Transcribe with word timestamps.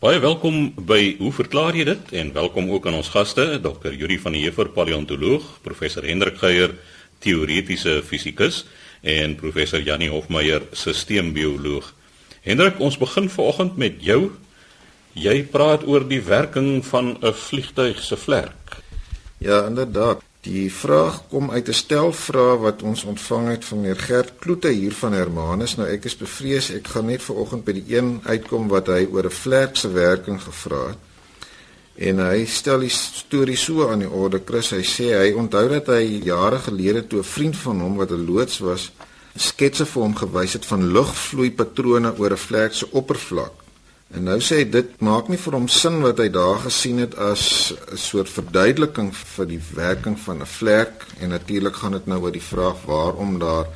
Baie 0.00 0.16
welkom 0.16 0.70
by 0.88 1.18
Hoe 1.18 1.28
verklaar 1.28 1.76
jy 1.76 1.82
dit? 1.84 2.12
En 2.16 2.30
welkom 2.32 2.70
ook 2.72 2.86
aan 2.88 2.94
ons 2.96 3.10
gaste, 3.12 3.42
Dr. 3.60 3.92
Yuri 3.92 4.16
van 4.22 4.32
der 4.32 4.46
Heever, 4.46 4.70
paleontoloog, 4.72 5.44
professor 5.60 6.06
Hendrik 6.08 6.38
Geier, 6.40 6.72
teoretiese 7.20 7.98
fisikus 8.08 8.62
en 9.04 9.34
professor 9.36 9.84
Janie 9.84 10.08
Hofmeyer, 10.08 10.64
sisteembioloog. 10.72 11.92
Hendrik, 12.48 12.80
ons 12.80 12.96
begin 12.96 13.28
vanoggend 13.28 13.76
met 13.76 14.00
jou. 14.00 14.30
Jy 15.20 15.36
praat 15.52 15.84
oor 15.84 16.08
die 16.08 16.22
werking 16.24 16.80
van 16.80 17.18
'n 17.20 17.36
vliegtuig 17.36 18.00
se 18.00 18.16
vlerk. 18.16 18.80
Ja, 19.36 19.66
inderdaad. 19.68 20.29
Die 20.40 20.70
vraag 20.72 21.28
kom 21.28 21.50
uit 21.50 21.68
'n 21.68 21.72
stel 21.72 22.12
vrae 22.12 22.56
wat 22.58 22.82
ons 22.82 23.04
ontvang 23.04 23.48
het 23.48 23.64
van 23.64 23.80
meneer 23.80 24.00
Gert 24.00 24.32
Kloete 24.38 24.68
hier 24.68 24.92
van 24.92 25.12
Hermanus. 25.12 25.76
Nou 25.76 25.88
ek 25.88 26.04
is 26.04 26.16
bevrees 26.16 26.70
ek 26.70 26.86
gaan 26.86 27.06
net 27.06 27.22
vanoggend 27.22 27.64
by 27.64 27.72
die 27.72 27.96
een 27.96 28.20
uitkom 28.24 28.68
wat 28.68 28.86
hy 28.86 29.06
oor 29.12 29.24
'n 29.24 29.30
vlerk 29.30 29.76
se 29.76 29.92
werking 29.92 30.40
gevra 30.42 30.86
het. 30.86 30.96
En 31.94 32.18
hy 32.18 32.46
stel 32.46 32.78
die 32.80 32.88
storie 32.88 33.56
so 33.56 33.88
aan 33.88 33.98
die 33.98 34.10
orde. 34.10 34.40
Chris, 34.44 34.70
hy 34.70 34.82
sê 34.82 35.12
hy 35.12 35.32
onthou 35.32 35.68
dat 35.68 35.86
hy 35.86 36.20
jare 36.24 36.58
gelede 36.58 37.06
toe 37.06 37.18
'n 37.18 37.32
vriend 37.36 37.56
van 37.56 37.80
hom 37.80 37.96
wat 37.96 38.10
'n 38.10 38.26
loods 38.26 38.58
was, 38.58 38.92
sketse 39.36 39.86
vir 39.86 40.02
hom 40.02 40.16
gewys 40.16 40.52
het 40.52 40.66
van 40.66 40.92
lugvloeipatrone 40.92 42.18
oor 42.18 42.32
'n 42.32 42.36
vlerk 42.36 42.74
se 42.74 42.86
oppervlak. 42.90 43.59
En 44.10 44.24
nou 44.26 44.40
sê 44.42 44.56
hy 44.60 44.66
dit 44.66 44.94
maak 45.06 45.28
nie 45.30 45.38
vir 45.38 45.54
hom 45.54 45.68
sin 45.70 46.00
wat 46.02 46.18
hy 46.18 46.26
daar 46.34 46.58
gesien 46.64 46.98
het 46.98 47.14
as 47.14 47.72
'n 47.72 47.96
soort 47.96 48.28
verduideliking 48.28 49.14
vir 49.14 49.46
die 49.46 49.62
werking 49.74 50.18
van 50.18 50.40
'n 50.42 50.46
vlerk 50.46 51.06
en 51.20 51.28
natuurlik 51.28 51.76
gaan 51.76 51.92
dit 51.92 52.06
nou 52.06 52.20
oor 52.22 52.32
die 52.32 52.48
vraag 52.52 52.82
waarom 52.86 53.38
daar 53.38 53.66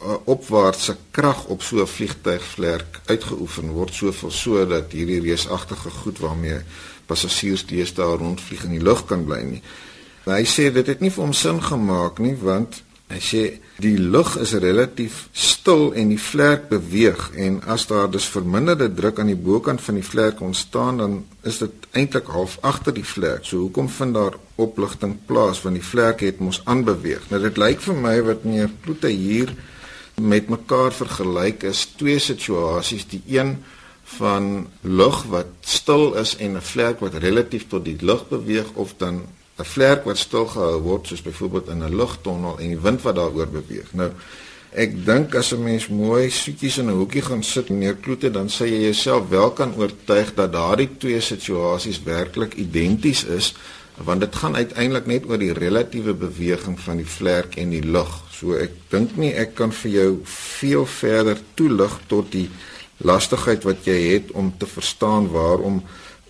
'n 0.00 0.18
opwaartse 0.24 0.96
krag 1.10 1.44
op 1.46 1.62
so 1.62 1.80
'n 1.80 1.86
vliegtuigvlerk 1.86 3.00
uitgeoefen 3.06 3.70
word 3.70 3.94
soveel 3.94 4.30
sodat 4.30 4.92
hierdie 4.92 5.20
reusagtige 5.20 5.90
goed 5.90 6.18
waarmee 6.18 6.60
passasiers 7.06 7.66
deesdae 7.66 8.16
rondvlieg 8.16 8.64
in 8.64 8.70
die 8.70 8.86
lug 8.88 9.04
kan 9.04 9.24
bly 9.24 9.42
nie. 9.42 9.62
Hy 10.24 10.44
sê 10.44 10.72
dit 10.72 10.86
het 10.86 11.00
nie 11.00 11.10
vir 11.10 11.24
hom 11.24 11.32
sin 11.32 11.62
gemaak 11.62 12.18
nie 12.18 12.36
want 12.36 12.82
Hy 13.08 13.18
sê 13.24 13.42
die 13.80 13.96
lug 13.96 14.34
is 14.36 14.52
relatief 14.60 15.28
stil 15.32 15.94
en 15.96 16.10
die 16.12 16.20
vlerk 16.20 16.66
beweeg 16.68 17.30
en 17.40 17.62
as 17.64 17.86
daar 17.88 18.10
dus 18.12 18.26
verminderde 18.28 18.90
druk 18.92 19.20
aan 19.22 19.30
die 19.32 19.38
bokant 19.48 19.80
van 19.80 19.96
die 19.96 20.04
vlerk 20.04 20.42
ontstaan 20.44 21.00
dan 21.00 21.14
is 21.48 21.62
dit 21.62 21.88
eintlik 21.96 22.28
half 22.34 22.58
agter 22.60 22.92
die 22.92 23.06
vlerk. 23.06 23.46
So 23.48 23.64
hoekom 23.64 23.88
vind 23.88 24.18
daar 24.18 24.36
opligting 24.60 25.16
plaas 25.30 25.62
want 25.64 25.80
die 25.80 25.84
vlerk 25.84 26.20
het 26.26 26.42
mos 26.44 26.60
aanbeweeg. 26.64 27.30
Nou 27.30 27.40
dit 27.46 27.60
lyk 27.64 27.80
vir 27.86 27.98
my 28.04 28.14
wat 28.28 28.44
meneer 28.44 28.70
Kloete 28.84 29.08
hier 29.08 29.54
met 30.20 30.52
mekaar 30.52 30.92
vergelyk 30.92 31.64
is 31.70 31.86
twee 31.96 32.18
situasies. 32.20 33.06
Die 33.08 33.22
een 33.38 33.56
van 34.18 34.66
lug 34.82 35.22
wat 35.32 35.50
stil 35.60 36.14
is 36.20 36.36
en 36.36 36.56
'n 36.56 36.68
vlerk 36.72 37.00
wat 37.00 37.14
relatief 37.14 37.68
tot 37.68 37.84
die 37.84 37.96
lug 38.00 38.28
beweeg 38.28 38.68
of 38.74 38.94
dan 38.96 39.22
'n 39.58 39.64
vlerk 39.64 40.04
wat 40.04 40.18
stil 40.18 40.46
gehou 40.46 40.80
word 40.82 41.06
soos 41.06 41.22
byvoorbeeld 41.22 41.68
in 41.68 41.82
'n 41.84 41.96
lugtonnel 41.96 42.58
en 42.58 42.68
die 42.68 42.80
wind 42.80 43.02
wat 43.02 43.14
daaroor 43.14 43.48
beweeg. 43.48 43.88
Nou 43.92 44.10
ek 44.72 45.04
dink 45.04 45.34
as 45.34 45.52
'n 45.52 45.62
mens 45.62 45.88
mooi 45.88 46.30
soetjies 46.30 46.78
in 46.78 46.90
'n 46.90 46.98
hoekie 47.00 47.22
gaan 47.22 47.42
sit 47.42 47.68
meneer 47.70 47.96
Kloete 47.96 48.30
dan 48.30 48.48
sê 48.48 48.64
jy 48.68 48.80
jouself 48.82 49.28
wel 49.28 49.50
kan 49.50 49.74
oortuig 49.74 50.34
dat 50.34 50.52
daardie 50.52 50.90
twee 50.98 51.20
situasies 51.20 52.02
werklik 52.02 52.54
identies 52.54 53.24
is 53.24 53.54
want 54.04 54.20
dit 54.20 54.36
gaan 54.36 54.56
uiteindelik 54.56 55.06
net 55.06 55.24
oor 55.26 55.38
die 55.38 55.52
relatiewe 55.52 56.14
beweging 56.14 56.80
van 56.80 56.96
die 56.96 57.06
vlerk 57.06 57.56
en 57.56 57.70
die 57.70 57.82
lug. 57.82 58.22
So 58.30 58.54
ek 58.54 58.70
dink 58.90 59.16
nie 59.16 59.34
ek 59.34 59.54
kan 59.54 59.72
vir 59.72 59.90
jou 59.90 60.20
veel 60.24 60.86
verder 60.86 61.38
toelig 61.54 62.00
tot 62.06 62.32
die 62.32 62.48
lastigheid 62.98 63.64
wat 63.64 63.84
jy 63.84 63.98
het 64.14 64.30
om 64.30 64.52
te 64.58 64.66
verstaan 64.66 65.28
waarom 65.30 65.82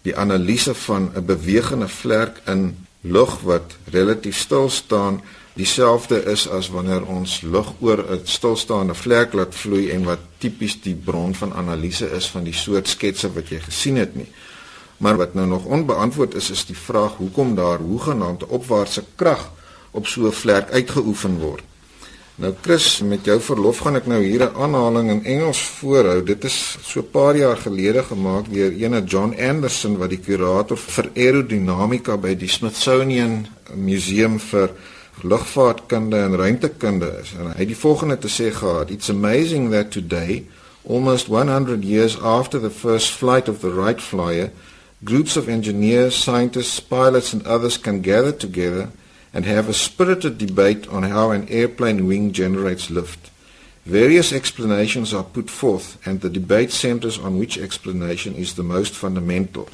die 0.03 0.17
analise 0.17 0.75
van 0.75 1.11
'n 1.15 1.25
bewegende 1.25 1.89
vlerk 1.89 2.41
in 2.47 2.88
lug 3.01 3.41
wat 3.41 3.77
relatief 3.85 4.39
stil 4.39 4.71
staan 4.71 5.21
dieselfde 5.59 6.23
is 6.25 6.49
as 6.49 6.69
wanneer 6.71 7.07
ons 7.07 7.41
lug 7.43 7.73
oor 7.81 7.99
'n 7.99 8.21
stilstaande 8.25 8.95
vlek 8.95 9.33
laat 9.33 9.55
vloei 9.55 9.91
en 9.91 10.05
wat 10.05 10.19
tipies 10.39 10.81
die 10.81 10.95
bron 10.95 11.35
van 11.35 11.53
analise 11.53 12.11
is 12.11 12.31
van 12.31 12.45
die 12.45 12.55
soort 12.55 12.89
sketse 12.89 13.33
wat 13.33 13.49
jy 13.49 13.61
gesien 13.61 13.97
het 13.97 14.15
nie. 14.15 14.29
Maar 14.99 15.17
wat 15.17 15.35
nou 15.35 15.47
nog 15.47 15.65
onbeantwoord 15.65 16.35
is 16.35 16.51
is 16.51 16.65
die 16.67 16.77
vraag 16.77 17.17
hoekom 17.17 17.55
daar 17.55 17.79
hoegenaamde 17.79 18.49
opwaartse 18.49 19.05
krag 19.15 19.51
op 19.91 20.07
so 20.07 20.27
'n 20.27 20.33
vlek 20.33 20.71
uitgeoefen 20.71 21.39
word. 21.39 21.63
Nou 22.39 22.53
Chris, 22.63 23.01
met 23.03 23.25
jou 23.27 23.35
verlof 23.43 23.81
gaan 23.83 23.99
ek 23.99 24.05
nou 24.07 24.21
hier 24.23 24.45
'n 24.47 24.55
aanhaling 24.63 25.09
in 25.11 25.25
Engels 25.25 25.59
voorhou. 25.81 26.23
Dit 26.23 26.45
is 26.45 26.79
so 26.83 27.01
'n 27.01 27.11
paar 27.11 27.37
jaar 27.37 27.57
gelede 27.57 28.03
gemaak 28.03 28.47
deur 28.53 28.73
ene 28.73 29.03
John 29.05 29.35
Anderson 29.35 29.97
wat 29.99 30.11
die 30.11 30.21
kurator 30.21 30.77
vir 30.77 31.11
aerodinamika 31.15 32.17
by 32.17 32.35
die 32.35 32.49
Smithsonian 32.49 33.47
Museum 33.75 34.39
vir 34.39 34.71
lugvaartkunde 35.23 36.17
en 36.17 36.37
ruimtekunde 36.37 37.19
is. 37.23 37.35
En 37.39 37.47
hy 37.47 37.59
het 37.59 37.69
die 37.69 37.77
volgende 37.77 38.19
te 38.19 38.29
sê 38.29 38.55
gehad: 38.55 38.91
It's 38.91 39.11
amazing 39.11 39.71
that 39.71 39.91
today, 39.91 40.45
almost 40.89 41.27
100 41.27 41.85
years 41.85 42.21
after 42.21 42.61
the 42.61 42.71
first 42.71 43.11
flight 43.11 43.49
of 43.49 43.59
the 43.59 43.75
Wright 43.75 44.01
flyer, 44.01 44.51
groups 45.05 45.37
of 45.37 45.49
engineers, 45.49 46.23
scientists, 46.23 46.81
pilots 46.81 47.33
and 47.33 47.47
others 47.47 47.81
can 47.81 48.01
gather 48.01 48.37
together 48.37 48.89
and 49.33 49.45
have 49.45 49.69
a 49.69 49.73
spirited 49.73 50.39
debate 50.39 50.89
on 50.89 51.03
how 51.03 51.31
an 51.31 51.49
airplane 51.49 52.07
wing 52.07 52.33
generates 52.33 52.91
lift. 52.91 53.31
Various 53.85 54.33
explanations 54.33 55.15
are 55.15 55.25
put 55.25 55.51
forth 55.51 55.99
and 56.07 56.21
the 56.21 56.31
debate 56.31 56.73
centers 56.73 57.19
on 57.19 57.39
which 57.39 57.59
explanation 57.59 58.35
is 58.35 58.55
the 58.55 58.63
most 58.63 58.95
fundamental. 58.95 59.69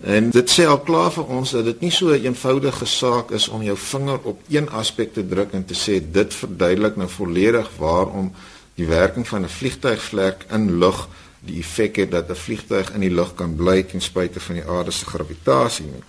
En 0.00 0.30
dit 0.30 0.48
sê 0.48 0.64
al 0.64 0.80
klaar 0.80 1.10
vir 1.12 1.28
ons 1.28 1.50
dat 1.52 1.64
dit 1.64 1.80
nie 1.80 1.90
so 1.92 2.08
'n 2.08 2.14
een 2.14 2.32
eenvoudige 2.32 2.86
saak 2.86 3.30
is 3.30 3.48
om 3.48 3.62
jou 3.62 3.76
vinger 3.76 4.18
op 4.22 4.40
een 4.48 4.68
aspek 4.70 5.12
te 5.12 5.26
druk 5.26 5.52
en 5.52 5.64
te 5.64 5.74
sê 5.74 6.00
dit 6.12 6.34
verduidelik 6.34 6.96
nou 6.96 7.08
volledig 7.08 7.68
waarom 7.76 8.32
die 8.74 8.86
werking 8.86 9.28
van 9.28 9.42
'n 9.44 9.48
vliegtuigvlek 9.48 10.44
in 10.50 10.78
lug 10.78 11.08
die 11.40 11.58
effek 11.58 11.96
het 11.96 12.10
dat 12.10 12.30
'n 12.30 12.34
vliegtuig 12.34 12.92
in 12.92 13.00
die 13.00 13.14
lug 13.14 13.34
kan 13.34 13.54
bly 13.54 13.82
ten 13.82 14.00
spyte 14.00 14.40
van 14.40 14.54
die 14.54 14.64
aarde 14.64 14.90
se 14.90 15.04
gravitasie 15.04 15.86
nie. 15.86 16.02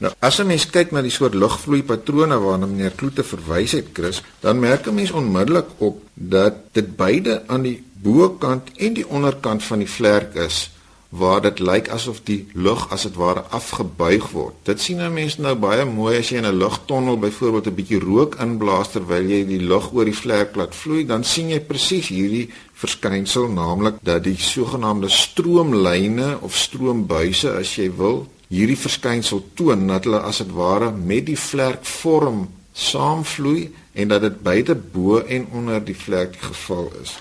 Nou, 0.00 0.12
as 0.18 0.38
'n 0.40 0.46
mens 0.46 0.64
kyk 0.66 0.90
na 0.90 1.02
die 1.02 1.12
soort 1.12 1.34
lugvloei 1.34 1.82
patrone 1.82 2.38
waarna 2.40 2.66
meneer 2.66 2.94
Kloete 2.96 3.22
verwys 3.22 3.72
het, 3.72 3.88
Chris, 3.92 4.22
dan 4.40 4.58
merk 4.58 4.86
'n 4.86 4.94
mens 4.94 5.10
onmiddellik 5.10 5.68
op 5.76 6.02
dat 6.14 6.54
dit 6.72 6.96
beide 6.96 7.42
aan 7.46 7.62
die 7.62 7.84
bokant 7.92 8.70
en 8.76 8.92
die 8.92 9.08
onderkant 9.08 9.64
van 9.64 9.78
die 9.78 9.90
vlerk 9.90 10.34
is 10.34 10.70
waar 11.10 11.40
dit 11.42 11.58
lyk 11.58 11.88
asof 11.90 12.20
die 12.24 12.46
lug 12.54 12.86
as 12.94 13.02
dit 13.02 13.14
ware 13.14 13.42
afgebuig 13.50 14.30
word. 14.30 14.54
Dit 14.62 14.80
sien 14.80 15.02
'n 15.02 15.12
mens 15.12 15.36
nou 15.38 15.54
baie 15.54 15.84
mooi 15.84 16.18
as 16.18 16.28
jy 16.28 16.36
in 16.36 16.46
'n 16.46 16.58
lugtonnel 16.58 17.18
byvoorbeeld 17.18 17.66
'n 17.66 17.74
bietjie 17.74 18.00
rook 18.00 18.34
inblaas 18.40 18.90
terwyl 18.90 19.26
jy 19.28 19.46
die 19.46 19.60
lug 19.60 19.92
oor 19.92 20.04
die 20.04 20.16
vlerk 20.16 20.56
laat 20.56 20.74
vloei, 20.74 21.06
dan 21.06 21.24
sien 21.24 21.48
jy 21.48 21.60
presies 21.60 22.08
hierdie 22.08 22.50
verskynsel, 22.72 23.48
naamlik 23.48 23.94
dat 24.02 24.24
die 24.24 24.36
sogenaamde 24.36 25.08
stroomlyne 25.08 26.38
of 26.40 26.56
stroombuise 26.56 27.50
as 27.52 27.74
jy 27.76 27.90
wil, 27.96 28.26
hierdie 28.50 28.78
verskynsel 28.78 29.44
toon 29.54 29.86
dat 29.86 30.08
hulle 30.08 30.22
as 30.26 30.40
dit 30.42 30.50
ware 30.54 30.90
met 30.90 31.28
die 31.28 31.38
vlerk 31.38 31.84
vorm 31.86 32.48
saamvloei 32.72 33.68
en 33.92 34.10
dat 34.10 34.24
dit 34.26 34.40
beide 34.42 34.74
bo 34.74 35.20
en 35.20 35.46
onder 35.54 35.84
die 35.84 35.96
vlerk 35.96 36.34
die 36.34 36.48
geval 36.48 36.90
is. 37.02 37.16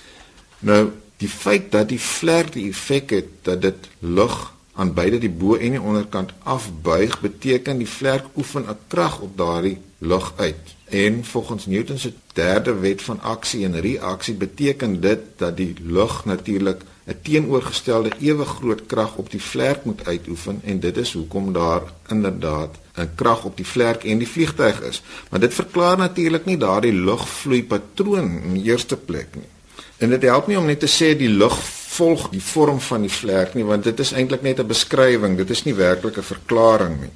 Nou, 0.59 0.89
die 1.19 1.29
feit 1.29 1.71
dat 1.71 1.89
die 1.89 2.01
vlerk 2.01 2.53
die 2.53 2.69
effek 2.69 3.13
het 3.13 3.29
dat 3.47 3.61
dit 3.61 3.89
lug 3.99 4.37
aan 4.79 4.93
beide 4.95 5.19
die 5.19 5.31
bo 5.31 5.57
en 5.59 5.75
die 5.75 5.81
onderkant 5.81 6.31
afbuig, 6.47 7.19
beteken 7.21 7.81
die 7.81 7.89
vlerk 7.89 8.25
oefen 8.37 8.65
'n 8.69 8.77
krag 8.87 9.19
op 9.19 9.37
daardie 9.37 9.77
lug 9.97 10.33
uit. 10.35 10.75
En 10.89 11.25
volgens 11.25 11.65
Newton 11.65 11.97
se 11.97 12.13
derde 12.33 12.73
wet 12.73 13.01
van 13.01 13.21
aksie 13.21 13.65
en 13.65 13.81
reaksie 13.81 14.33
beteken 14.33 15.01
dit 15.01 15.19
dat 15.35 15.57
die 15.57 15.73
lug 15.81 16.25
natuurlik 16.25 16.81
'n 17.09 17.19
teenoorgestelde 17.21 18.11
ewe 18.19 18.45
groot 18.45 18.85
krag 18.85 19.15
op 19.15 19.31
die 19.31 19.41
vlerk 19.41 19.83
moet 19.83 20.05
uitoefen 20.05 20.59
en 20.63 20.79
dit 20.79 20.97
is 20.97 21.13
hoekom 21.13 21.53
daar 21.53 21.81
inderdaad 22.07 22.75
'n 22.97 23.09
krag 23.15 23.43
op 23.43 23.57
die 23.57 23.65
vlerk 23.65 24.03
en 24.03 24.17
die 24.17 24.27
vliegtuig 24.27 24.81
is. 24.81 25.01
Maar 25.29 25.39
dit 25.39 25.53
verklaar 25.53 25.97
natuurlik 25.97 26.45
nie 26.45 26.57
daardie 26.57 26.93
lugvloei 26.93 27.63
patroon 27.63 28.41
in 28.43 28.53
die 28.53 28.63
eerste 28.63 28.97
plek 28.97 29.35
nie. 29.35 29.49
En 29.97 30.09
dit 30.09 30.21
help 30.21 30.47
nie 30.47 30.57
om 30.57 30.65
net 30.65 30.79
te 30.79 30.91
sê 30.99 31.17
die 31.17 31.29
lug 31.29 31.55
volg 31.99 32.29
die 32.29 32.43
vorm 32.43 32.79
van 32.79 33.01
die 33.01 33.11
vlerk 33.11 33.53
nie 33.53 33.65
want 33.65 33.83
dit 33.83 33.99
is 33.99 34.11
eintlik 34.11 34.41
net 34.41 34.59
'n 34.59 34.67
beskrywing, 34.67 35.37
dit 35.37 35.49
is 35.49 35.63
nie 35.63 35.73
werklik 35.73 36.17
'n 36.17 36.31
verklaring 36.33 37.01
nie. 37.01 37.15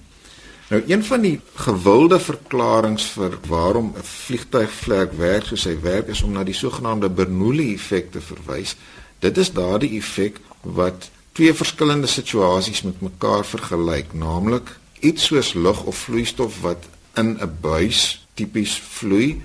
Nou 0.69 0.83
een 0.88 1.03
van 1.03 1.21
die 1.21 1.39
gewilde 1.53 2.19
verklaringe 2.19 3.06
vir 3.15 3.38
waarom 3.47 3.94
'n 3.97 4.03
vliegtuigvlerk 4.03 5.13
werk 5.13 5.45
soos 5.45 5.63
hy 5.63 5.77
werk 5.81 6.07
is 6.07 6.21
om 6.21 6.31
na 6.31 6.44
die 6.44 6.53
sogenaamde 6.53 7.09
Bernoulli 7.09 7.73
effek 7.73 8.12
te 8.12 8.21
verwys. 8.21 8.75
Dit 9.23 9.37
is 9.37 9.53
daardie 9.55 9.93
effek 9.97 10.39
wat 10.61 11.07
twee 11.31 11.53
verskillende 11.55 12.07
situasies 12.11 12.81
met 12.83 12.99
mekaar 13.01 13.45
vergelyk, 13.47 14.11
naamlik 14.13 14.73
iets 14.99 15.29
soos 15.29 15.53
lug 15.53 15.83
of 15.87 16.01
vloeistof 16.07 16.59
wat 16.65 16.89
in 17.15 17.37
'n 17.39 17.57
buis 17.61 18.27
tipies 18.35 18.73
vloei 18.97 19.41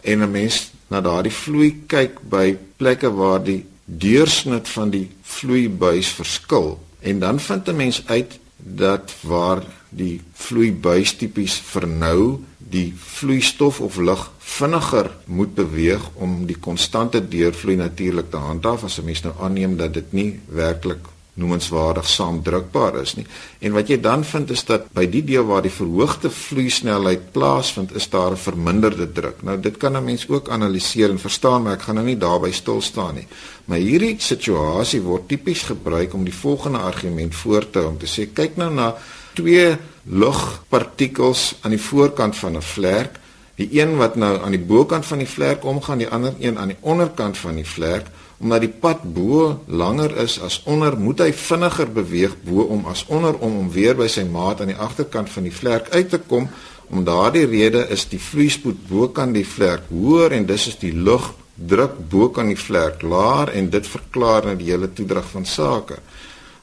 en 0.00 0.22
'n 0.22 0.30
mens 0.30 0.70
na 0.88 1.00
daardie 1.00 1.32
vloei 1.32 1.82
kyk 1.86 2.20
by 2.22 2.56
plekke 2.76 3.10
waar 3.12 3.42
die 3.44 3.64
deursnit 3.84 4.68
van 4.68 4.90
die 4.90 5.10
vloeibuis 5.22 6.08
verskil. 6.08 6.80
En 7.00 7.18
dan 7.18 7.40
vind 7.40 7.68
'n 7.68 7.76
mens 7.76 8.02
uit 8.06 8.38
dat 8.56 9.14
waar 9.20 9.62
die 9.88 10.20
vloeibuis 10.32 11.12
tipies 11.16 11.54
vernou 11.54 12.40
die 12.70 12.90
vloeistof 12.96 13.80
of 13.80 13.96
lug 13.96 14.30
vinniger 14.38 15.10
moet 15.26 15.54
beweeg 15.54 16.02
om 16.14 16.44
die 16.46 16.58
konstante 16.58 17.22
deurvloei 17.28 17.76
natuurlik 17.76 18.30
te 18.30 18.36
handhaaf 18.36 18.84
as 18.84 18.98
'n 18.98 19.04
mens 19.04 19.22
nou 19.22 19.34
aanneem 19.40 19.76
dat 19.76 19.94
dit 19.94 20.12
nie 20.12 20.40
werklik 20.46 21.08
noemenswaardig 21.40 22.08
saamdrukbaar 22.08 23.00
is 23.00 23.14
nie. 23.18 23.26
En 23.64 23.72
wat 23.76 23.88
jy 23.88 24.00
dan 24.02 24.24
vind 24.26 24.50
is 24.50 24.64
dat 24.68 24.88
by 24.96 25.06
die 25.10 25.22
deel 25.26 25.46
waar 25.48 25.62
die 25.62 25.72
verhoogde 25.72 26.30
vloeisnelheid 26.34 27.30
plaasvind, 27.32 27.94
is 27.94 28.08
daar 28.10 28.32
'n 28.32 28.36
verminderde 28.36 29.12
druk. 29.12 29.42
Nou 29.42 29.60
dit 29.60 29.76
kan 29.76 29.96
'n 29.96 30.04
mens 30.04 30.28
ook 30.28 30.48
analiseer 30.48 31.10
en 31.10 31.18
verstaan, 31.18 31.62
maar 31.62 31.72
ek 31.72 31.82
gaan 31.82 31.94
nou 31.94 32.06
nie 32.06 32.18
daarby 32.18 32.52
stil 32.52 32.80
staan 32.80 33.14
nie. 33.14 33.26
Maar 33.64 33.78
hierdie 33.78 34.16
situasie 34.18 35.00
word 35.00 35.28
tipies 35.28 35.62
gebruik 35.62 36.14
om 36.14 36.24
die 36.24 36.34
volgende 36.34 36.78
argument 36.78 37.34
voor 37.34 37.70
te 37.70 37.78
hou 37.78 37.88
om 37.88 37.98
te 37.98 38.06
sê 38.06 38.32
kyk 38.32 38.56
nou 38.56 38.72
na 38.74 38.96
twee 39.34 39.76
lugpartikels 40.02 41.58
aan 41.60 41.70
die 41.70 41.82
voorkant 41.82 42.36
van 42.36 42.56
'n 42.56 42.62
vlek. 42.62 43.18
Die 43.54 43.68
een 43.80 43.96
wat 43.96 44.16
nou 44.16 44.40
aan 44.42 44.50
die 44.50 44.66
bokant 44.72 45.06
van 45.06 45.18
die 45.18 45.28
vlek 45.28 45.64
omgaan, 45.64 45.98
die 45.98 46.08
ander 46.08 46.34
een 46.40 46.58
aan 46.58 46.68
die 46.68 46.80
onderkant 46.80 47.38
van 47.38 47.54
die 47.54 47.66
vlek 47.66 48.06
omdat 48.40 48.62
die 48.64 48.72
pad 48.72 49.02
bo 49.04 49.60
langer 49.66 50.16
is 50.22 50.38
as 50.40 50.62
onder, 50.64 50.96
moet 50.96 51.20
hy 51.20 51.32
vinniger 51.36 51.90
beweeg 51.92 52.36
bo 52.46 52.64
om 52.72 52.86
as 52.88 53.04
onder 53.12 53.36
om 53.36 53.58
om 53.60 53.68
weer 53.72 53.98
by 53.98 54.08
sy 54.08 54.24
maat 54.24 54.62
aan 54.64 54.72
die 54.72 54.80
agterkant 54.80 55.28
van 55.30 55.44
die 55.44 55.52
vlek 55.52 55.90
uit 55.92 56.08
te 56.10 56.20
kom. 56.30 56.48
Om 56.90 57.04
daardie 57.04 57.44
rede 57.46 57.84
is 57.92 58.06
die 58.08 58.18
vloeispoed 58.18 58.80
bo 58.88 59.10
kan 59.14 59.36
die 59.36 59.44
vlek 59.46 59.84
hoër 59.92 60.32
en 60.38 60.48
dis 60.48 60.66
is 60.72 60.80
die 60.80 60.94
lug 60.96 61.28
druk 61.54 61.98
bo 62.08 62.30
kan 62.32 62.48
die 62.48 62.58
vlek 62.58 63.02
laer 63.04 63.52
en 63.52 63.68
dit 63.70 63.86
verklaar 63.86 64.48
nou 64.48 64.56
die 64.56 64.70
hele 64.72 64.88
toedrag 64.88 65.28
van 65.34 65.44
sake. 65.44 66.00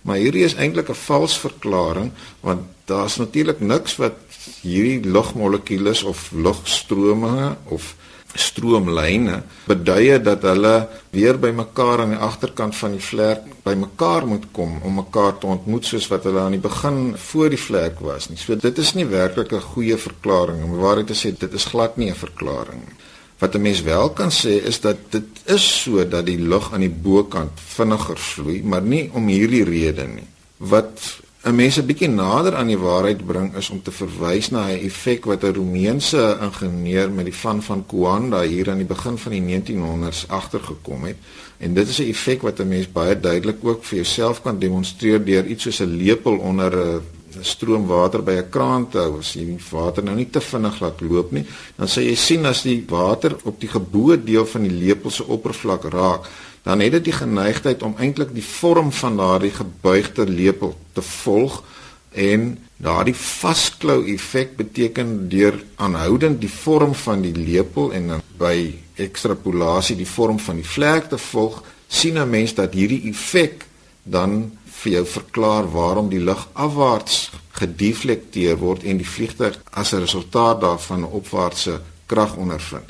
Maar 0.07 0.21
hierdie 0.23 0.45
is 0.47 0.55
eintlik 0.55 0.89
'n 0.89 1.03
vals 1.03 1.37
verklaring 1.37 2.11
want 2.39 2.61
daar's 2.87 3.17
natuurlik 3.19 3.59
niks 3.59 3.97
wat 3.99 4.15
hierdie 4.61 5.03
lugmolekules 5.03 6.03
of 6.03 6.31
lugstrome 6.31 7.55
of 7.65 7.95
stroomlyne 8.37 9.41
beduie 9.67 10.19
dat 10.21 10.43
hulle 10.47 10.87
weer 11.15 11.39
bymekaar 11.39 12.03
aan 12.03 12.13
die 12.15 12.23
agterkant 12.29 12.75
van 12.75 12.95
die 12.95 13.03
vlek 13.03 13.43
bymekaar 13.65 14.27
moet 14.27 14.45
kom 14.51 14.77
om 14.83 14.99
mekaar 15.01 15.37
te 15.37 15.47
ontmoet 15.47 15.85
soos 15.85 16.07
wat 16.11 16.27
hulle 16.27 16.43
aan 16.43 16.55
die 16.57 16.63
begin 16.63 17.15
voor 17.29 17.49
die 17.49 17.61
vlek 17.67 17.99
was 17.99 18.29
nie. 18.29 18.37
So 18.37 18.55
dit 18.55 18.77
is 18.77 18.93
nie 18.93 19.05
werklik 19.05 19.51
'n 19.53 19.69
goeie 19.73 19.97
verklaring 19.97 20.63
om 20.63 20.77
waarheid 20.77 21.07
te 21.07 21.19
sê 21.21 21.37
dit 21.37 21.53
is 21.53 21.65
glad 21.65 21.97
nie 21.97 22.09
'n 22.09 22.15
verklaring 22.15 22.81
nie. 22.85 22.95
Wat 23.37 23.55
'n 23.55 23.61
mens 23.61 23.81
wel 23.81 24.09
kan 24.09 24.31
sê 24.31 24.63
is 24.63 24.79
dat 24.79 24.97
dit 25.09 25.23
is 25.45 25.81
so 25.81 26.07
dat 26.07 26.25
die 26.25 26.39
lug 26.39 26.73
aan 26.73 26.79
die 26.79 26.97
bokant 27.01 27.51
vinniger 27.55 28.17
vloei, 28.17 28.63
maar 28.63 28.81
nie 28.81 29.09
om 29.13 29.27
hierdie 29.27 29.63
rede 29.63 30.07
nie. 30.07 30.27
Wat 30.57 31.21
'n 31.43 31.55
mens 31.55 31.77
'n 31.77 31.85
bietjie 31.85 32.09
nader 32.09 32.55
aan 32.55 32.67
die 32.67 32.77
waarheid 32.77 33.25
bring 33.25 33.55
is 33.55 33.69
om 33.69 33.81
te 33.81 33.91
verwys 33.91 34.49
na 34.49 34.67
'n 34.67 34.79
effek 34.89 35.25
wat 35.25 35.43
'n 35.43 35.53
Romeinse 35.53 36.37
ingenieur 36.41 37.11
met 37.11 37.25
die 37.25 37.35
van 37.35 37.63
van 37.63 37.85
Coanda 37.85 38.41
hier 38.41 38.69
aan 38.69 38.77
die 38.77 38.93
begin 38.95 39.17
van 39.17 39.31
die 39.31 39.41
1900s 39.41 40.27
agtergekom 40.27 41.03
het. 41.03 41.17
En 41.57 41.73
dit 41.73 41.87
is 41.87 41.99
'n 41.99 42.09
effek 42.09 42.41
wat 42.41 42.59
'n 42.59 42.67
mens 42.67 42.91
baie 42.91 43.19
duidelik 43.19 43.57
ook 43.61 43.83
vir 43.83 43.95
jouself 43.95 44.41
kan 44.41 44.59
demonstreer 44.59 45.25
deur 45.25 45.45
iets 45.45 45.63
soos 45.63 45.79
'n 45.79 45.95
lepel 45.95 46.37
onder 46.37 46.71
'n 46.77 47.01
stroom 47.41 47.87
water 47.87 48.21
by 48.23 48.31
'n 48.31 48.49
kraan 48.49 48.89
te 48.89 48.97
hou 48.97 49.19
as 49.19 49.33
jy 49.33 49.45
die 49.45 49.59
water 49.71 50.03
nou 50.03 50.15
nie 50.15 50.29
te 50.29 50.41
vinnig 50.41 50.79
laat 50.81 51.01
loop 51.01 51.31
nie, 51.31 51.45
dan 51.77 51.87
sal 51.87 52.03
jy 52.03 52.15
sien 52.15 52.45
as 52.45 52.63
die 52.63 52.83
water 52.87 53.35
op 53.43 53.59
die 53.59 53.69
geboë 53.69 54.23
deel 54.23 54.45
van 54.45 54.63
die 54.63 54.77
lepel 54.85 55.11
se 55.11 55.23
oppervlak 55.23 55.83
raak, 55.83 56.27
dan 56.63 56.79
het 56.79 56.91
dit 56.91 57.03
die 57.03 57.13
geneigtheid 57.13 57.83
om 57.83 57.95
eintlik 57.97 58.33
die 58.33 58.43
vorm 58.43 58.91
van 58.91 59.17
daardie 59.17 59.51
gebuigde 59.51 60.25
lepel 60.27 60.75
te 60.93 61.01
volg 61.01 61.63
en 62.11 62.57
daardie 62.77 63.15
vasklou 63.15 64.03
effek 64.13 64.55
beteken 64.57 65.29
deur 65.29 65.57
aanhoudend 65.75 66.41
die 66.41 66.51
vorm 66.51 66.93
van 66.93 67.21
die 67.21 67.33
lepel 67.33 67.93
en 67.93 68.07
dan 68.07 68.21
by 68.37 68.57
ekstrapolasie 68.95 69.95
die 69.97 70.09
vorm 70.09 70.39
van 70.39 70.61
die 70.61 70.67
vlek 70.67 71.09
te 71.09 71.17
volg 71.17 71.63
sien 71.87 72.17
'n 72.17 72.29
mens 72.29 72.53
dat 72.53 72.73
hierdie 72.73 73.09
effek 73.09 73.65
dan 74.03 74.51
vir 74.81 74.91
jou 74.91 75.05
verklaar 75.05 75.71
waarom 75.71 76.09
die 76.09 76.23
lug 76.23 76.47
afwaarts 76.53 77.29
gedeflekteer 77.57 78.57
word 78.61 78.83
en 78.83 78.97
die 79.01 79.09
vliegtuig 79.15 79.57
as 79.71 79.93
'n 79.93 80.03
resultaat 80.05 80.61
daarvan 80.61 81.05
opwaartse 81.05 81.81
krag 82.05 82.35
ondervind. 82.35 82.89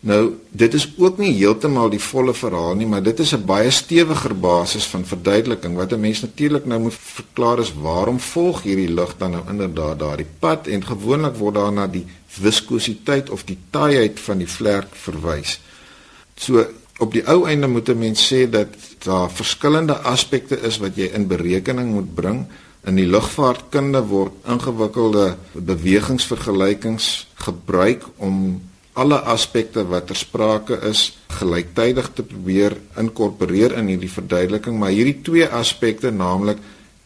Nou, 0.00 0.38
dit 0.50 0.74
is 0.74 0.86
ook 0.96 1.18
nie 1.20 1.34
heeltemal 1.36 1.90
die 1.92 2.00
volle 2.00 2.32
verhaal 2.34 2.74
nie, 2.74 2.86
maar 2.88 3.02
dit 3.02 3.18
is 3.20 3.34
'n 3.34 3.44
baie 3.44 3.70
stewiger 3.70 4.34
basis 4.34 4.86
van 4.86 5.04
verduideliking 5.04 5.76
wat 5.76 5.92
'n 5.92 6.00
mens 6.00 6.20
natuurlik 6.20 6.64
nou 6.64 6.80
moet 6.80 6.94
verklaar 6.94 7.58
is 7.58 7.72
waarom 7.74 8.20
volg 8.20 8.62
hierdie 8.62 8.94
lig 8.94 9.16
dan 9.18 9.30
nou 9.30 9.42
inderdaad 9.48 9.98
daardie 9.98 10.26
pad 10.38 10.66
en 10.66 10.84
gewoonlik 10.84 11.36
word 11.36 11.54
daar 11.54 11.72
na 11.72 11.86
die 11.86 12.06
viskositeit 12.26 13.30
of 13.30 13.44
die 13.44 13.58
taaiheid 13.70 14.20
van 14.20 14.38
die 14.38 14.48
vlek 14.48 14.86
verwys. 14.92 15.60
So 16.36 16.66
op 17.00 17.12
die 17.16 17.24
ou 17.28 17.46
einde 17.48 17.68
moet 17.68 17.88
'n 17.88 17.98
mens 17.98 18.32
sê 18.32 18.48
dat 18.50 18.68
daar 19.04 19.30
verskillende 19.30 19.96
aspekte 19.96 20.60
is 20.60 20.78
wat 20.78 20.96
jy 20.96 21.10
in 21.14 21.26
berekening 21.26 21.92
moet 21.92 22.14
bring. 22.14 22.46
In 22.84 22.96
die 22.96 23.06
lugvaartkunde 23.06 24.02
word 24.06 24.32
ingewikkelde 24.48 25.36
bewegingsvergelykings 25.52 27.26
gebruik 27.34 28.04
om 28.16 28.60
alle 28.92 29.20
aspekte 29.20 29.84
wat 29.86 30.06
ter 30.06 30.16
sprake 30.16 30.80
is 30.88 31.18
gelyktydig 31.28 32.10
te 32.14 32.22
probeer 32.22 32.76
inkorporeer 32.98 33.76
in 33.78 33.86
hierdie 33.86 34.10
verduideliking, 34.10 34.78
maar 34.78 34.90
hierdie 34.90 35.20
twee 35.22 35.46
aspekte, 35.46 36.10
naamlik 36.10 36.58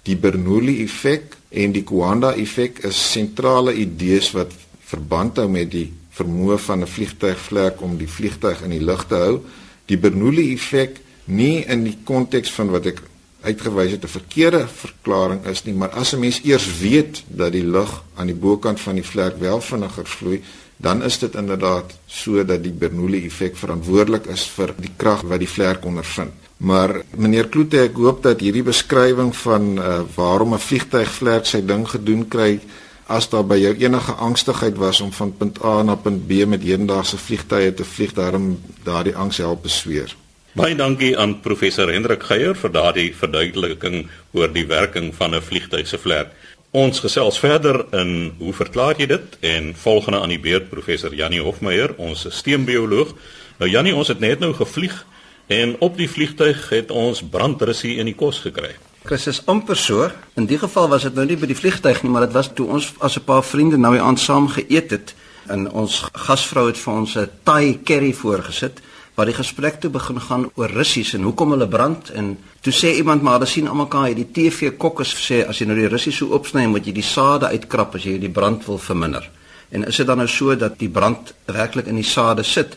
die 0.03 0.17
Bernoulli 0.17 0.83
effek 0.85 1.37
en 1.51 1.73
die 1.73 1.85
Coanda 1.85 2.33
effek 2.35 2.83
is 2.85 3.13
sentrale 3.13 3.75
idees 3.75 4.33
wat 4.37 4.53
verband 4.85 5.37
hou 5.37 5.49
met 5.49 5.71
die 5.71 5.93
vermoë 6.15 6.59
van 6.59 6.83
'n 6.83 6.87
vliegtuigvlek 6.87 7.83
om 7.83 7.97
die 7.99 8.09
vliegtuig 8.09 8.63
in 8.63 8.71
die 8.71 8.85
lug 8.85 9.07
te 9.07 9.15
hou. 9.15 9.41
Die 9.87 9.99
Bernoulli 10.01 10.53
effek 10.55 11.01
nie 11.27 11.65
in 11.69 11.85
die 11.85 11.99
konteks 12.05 12.53
van 12.53 12.71
wat 12.73 12.87
ek 12.87 13.03
uitgewys 13.45 13.91
het 13.93 14.05
'n 14.05 14.09
verkeerde 14.09 14.67
verklaring 14.69 15.45
is 15.47 15.65
nie, 15.65 15.75
maar 15.75 15.91
as 15.91 16.13
'n 16.15 16.21
mens 16.21 16.41
eers 16.45 16.79
weet 16.79 17.23
dat 17.27 17.53
die 17.53 17.67
lug 17.67 18.03
aan 18.15 18.27
die 18.27 18.41
bokant 18.47 18.81
van 18.81 18.95
die 18.95 19.05
vlek 19.05 19.35
wel 19.39 19.61
vinniger 19.61 20.07
vloei, 20.07 20.43
dan 20.77 21.03
is 21.03 21.19
dit 21.19 21.35
inderdaad 21.35 21.99
so 22.07 22.45
dat 22.45 22.63
die 22.63 22.73
Bernoulli 22.73 23.25
effek 23.27 23.57
verantwoordelik 23.57 24.27
is 24.27 24.47
vir 24.57 24.75
die 24.79 24.91
krag 24.97 25.21
wat 25.21 25.39
die 25.39 25.49
vlek 25.49 25.85
ondervind. 25.85 26.33
Maar 26.57 27.03
meneer 27.17 27.49
Kloete, 27.49 27.81
ek 27.81 27.97
hoop 27.97 28.23
dat 28.23 28.41
hierdie 28.41 28.63
beskrywing 28.63 29.35
van 29.37 29.79
uh, 29.79 30.01
waarom 30.17 30.55
'n 30.55 30.59
vliegtyg 30.59 31.11
vlek 31.11 31.47
sy 31.47 31.61
ding 31.67 31.89
gedoen 31.89 32.29
kry 32.29 32.61
as 33.07 33.29
daar 33.29 33.45
by 33.47 33.57
jou 33.61 33.75
enige 33.77 34.13
angstigheid 34.13 34.77
was 34.77 35.01
om 35.01 35.13
van 35.13 35.37
punt 35.37 35.65
A 35.65 35.83
na 35.83 35.95
punt 35.95 36.27
B 36.27 36.45
met 36.47 36.63
hedendaagse 36.63 37.19
vliegtye 37.19 37.75
te 37.75 37.85
vlieg, 37.85 38.13
daarom 38.13 38.61
daardie 38.83 39.17
angs 39.17 39.37
help 39.37 39.63
besweer. 39.63 40.17
Baie 40.55 40.77
dankie 40.79 41.17
aan 41.19 41.41
professor 41.43 41.91
Hendrik 41.91 42.23
Geier 42.23 42.55
vir 42.55 42.71
daardie 42.71 43.09
verduideliking 43.19 44.05
oor 44.33 44.53
die 44.55 44.67
werking 44.67 45.15
van 45.15 45.35
'n 45.35 45.43
vliegtyg 45.43 45.87
se 45.87 45.99
vlek. 45.99 46.31
Ons 46.71 47.01
gesels 47.01 47.39
verder 47.39 47.85
in 47.93 48.33
hoe 48.39 48.53
verklaar 48.53 48.95
jy 48.99 49.07
dit 49.07 49.37
en 49.41 49.75
volgende 49.75 50.21
aan 50.21 50.29
die 50.29 50.39
beurt 50.39 50.71
professor 50.71 51.15
Jannie 51.15 51.41
Hofmeyer, 51.41 51.95
ons 51.97 52.27
steembioloog. 52.31 53.15
Nou 53.59 53.71
Jannie, 53.71 53.95
ons 53.95 54.09
het 54.09 54.21
net 54.21 54.39
nou 54.39 54.53
gevlieg 54.53 55.07
en 55.47 55.77
op 55.79 55.97
die 55.97 56.09
vliegtuig 56.11 56.69
het 56.69 56.91
ons 56.91 57.23
brandrussie 57.23 57.97
in 57.97 58.07
die 58.07 58.15
kos 58.15 58.39
gekry. 58.39 58.75
Chris 59.05 59.27
is 59.27 59.43
amper 59.45 59.77
so. 59.77 60.11
In 60.35 60.47
die 60.49 60.57
geval 60.59 60.89
was 60.89 61.03
dit 61.05 61.13
nou 61.13 61.27
nie 61.29 61.37
by 61.37 61.45
die 61.51 61.57
vliegtuig 61.59 61.99
nie, 62.03 62.11
maar 62.13 62.25
dit 62.25 62.33
was 62.33 62.47
toe 62.57 62.65
ons 62.73 62.87
as 63.05 63.19
'n 63.19 63.25
paar 63.25 63.45
vriende 63.45 63.77
nou 63.77 63.93
hier 63.93 64.03
aan 64.03 64.17
saam 64.17 64.49
geëet 64.49 64.91
het 64.91 65.15
en 65.47 65.71
ons 65.71 66.09
gasvrou 66.13 66.67
het 66.67 66.79
vir 66.79 66.93
ons 66.95 67.17
'n 67.17 67.29
Thai 67.43 67.81
curry 67.85 68.13
voorgesit 68.13 68.81
waar 69.15 69.27
die 69.27 69.35
gesprek 69.35 69.81
toe 69.81 69.91
begin 69.91 70.21
gaan 70.21 70.51
oor 70.55 70.71
russies 70.71 71.13
en 71.15 71.23
hoekom 71.23 71.51
hulle 71.51 71.69
brand 71.69 72.11
en 72.11 72.39
toe 72.61 72.73
sê 72.73 72.97
iemand 72.97 73.23
maar 73.23 73.33
hulle 73.33 73.47
sien 73.47 73.69
almal 73.69 73.87
kan 73.87 74.15
die 74.15 74.33
TV 74.33 74.77
kokkes 74.77 75.15
sê 75.29 75.47
as 75.49 75.59
jy 75.59 75.67
nou 75.67 75.77
die 75.77 75.89
russies 75.89 76.17
so 76.17 76.27
opsny 76.27 76.67
moet 76.67 76.87
jy 76.87 76.93
die 76.93 77.03
sade 77.03 77.47
uitkrap 77.47 77.95
as 77.95 78.05
jy 78.05 78.19
die 78.19 78.33
brand 78.33 78.67
wil 78.67 78.79
verminder. 78.79 79.31
En 79.71 79.85
is 79.85 79.97
dit 79.97 80.07
dan 80.07 80.17
nou 80.17 80.29
so 80.29 80.57
dat 80.57 80.79
die 80.79 80.89
brand 80.89 81.35
werklik 81.45 81.87
in 81.87 81.97
die 81.97 82.11
sade 82.11 82.43
sit? 82.43 82.77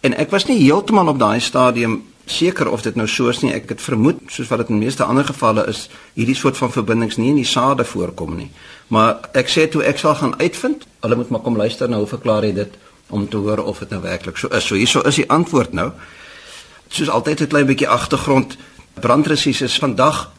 En 0.00 0.14
ek 0.14 0.30
was 0.30 0.46
nie 0.46 0.58
heeltemal 0.58 1.08
op 1.08 1.18
daai 1.18 1.40
stadium 1.40 2.02
seker 2.30 2.68
of 2.68 2.82
dit 2.82 2.94
nou 2.94 3.06
so 3.08 3.28
is 3.28 3.40
nie. 3.42 3.52
Ek 3.52 3.68
het 3.68 3.80
vermoed 3.82 4.20
soos 4.28 4.48
wat 4.48 4.58
dit 4.58 4.68
in 4.68 4.78
meeste 4.78 5.04
ander 5.04 5.24
gevalle 5.24 5.66
is, 5.68 5.88
hierdie 6.14 6.36
soort 6.36 6.56
van 6.56 6.72
verbindings 6.72 7.16
nie 7.16 7.30
in 7.30 7.40
die 7.40 7.48
sade 7.48 7.84
voorkom 7.84 8.36
nie. 8.36 8.50
Maar 8.88 9.28
ek 9.34 9.48
sê 9.48 9.68
toe 9.68 9.82
ek 9.82 9.98
sal 9.98 10.14
gaan 10.14 10.36
uitvind, 10.40 10.86
hulle 11.00 11.16
moet 11.16 11.30
maar 11.30 11.40
kom 11.40 11.56
luister 11.56 11.88
nou 11.88 12.04
hoe 12.04 12.14
verklaar 12.16 12.44
jy 12.44 12.52
dit? 12.52 12.78
om 13.08 13.28
te 13.28 13.36
hoor 13.36 13.58
of 13.64 13.78
dit 13.78 13.90
nou 13.90 14.00
werklik 14.02 14.36
so 14.36 14.48
is. 14.52 14.66
So 14.66 14.76
hierso 14.76 15.02
is 15.08 15.20
die 15.20 15.28
antwoord 15.30 15.72
nou. 15.76 15.90
Soos 16.88 17.08
altyd 17.08 17.40
'n 17.40 17.46
klein 17.46 17.66
bietjie 17.66 17.88
agtergrond. 17.88 18.56
Brandresies 19.00 19.60
is 19.60 19.78
vandag 19.78 20.30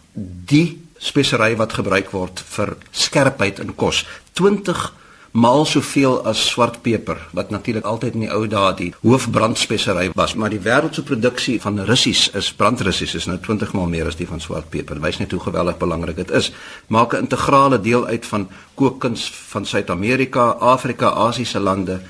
die 0.46 0.82
spesery 0.98 1.56
wat 1.56 1.74
gebruik 1.74 2.12
word 2.12 2.40
vir 2.40 2.78
skerpheid 2.92 3.60
in 3.60 3.76
kos. 3.76 4.06
20 4.34 4.94
maal 5.32 5.66
soveel 5.66 6.24
as 6.26 6.42
swart 6.50 6.82
peper 6.82 7.18
wat 7.38 7.50
natuurlik 7.50 7.86
altyd 7.86 8.14
in 8.18 8.26
die 8.26 8.32
ou 8.34 8.48
dae 8.50 8.74
die 8.76 8.94
hoofbrandspesery 9.04 10.10
was 10.18 10.34
maar 10.34 10.50
die 10.50 10.62
wêreldse 10.64 11.04
produksie 11.06 11.60
van 11.62 11.80
russies 11.86 12.30
is 12.34 12.50
brandrussies 12.54 13.14
is 13.16 13.28
nou 13.30 13.38
20 13.38 13.74
maal 13.78 13.90
meer 13.92 14.08
as 14.10 14.18
die 14.18 14.28
van 14.28 14.42
swart 14.42 14.70
peper. 14.70 15.00
Wys 15.02 15.20
net 15.20 15.32
hoe 15.32 15.42
geweldig 15.42 15.78
belangrik 15.78 16.16
dit 16.16 16.32
is. 16.32 16.52
Maak 16.88 17.14
'n 17.14 17.28
integrale 17.28 17.82
deel 17.82 18.06
uit 18.06 18.26
van 18.26 18.50
kookkuns 18.76 19.32
van 19.50 19.66
Suid-Amerika, 19.66 20.50
Afrika, 20.60 21.10
Asiëse 21.10 21.60
lande. 21.60 22.02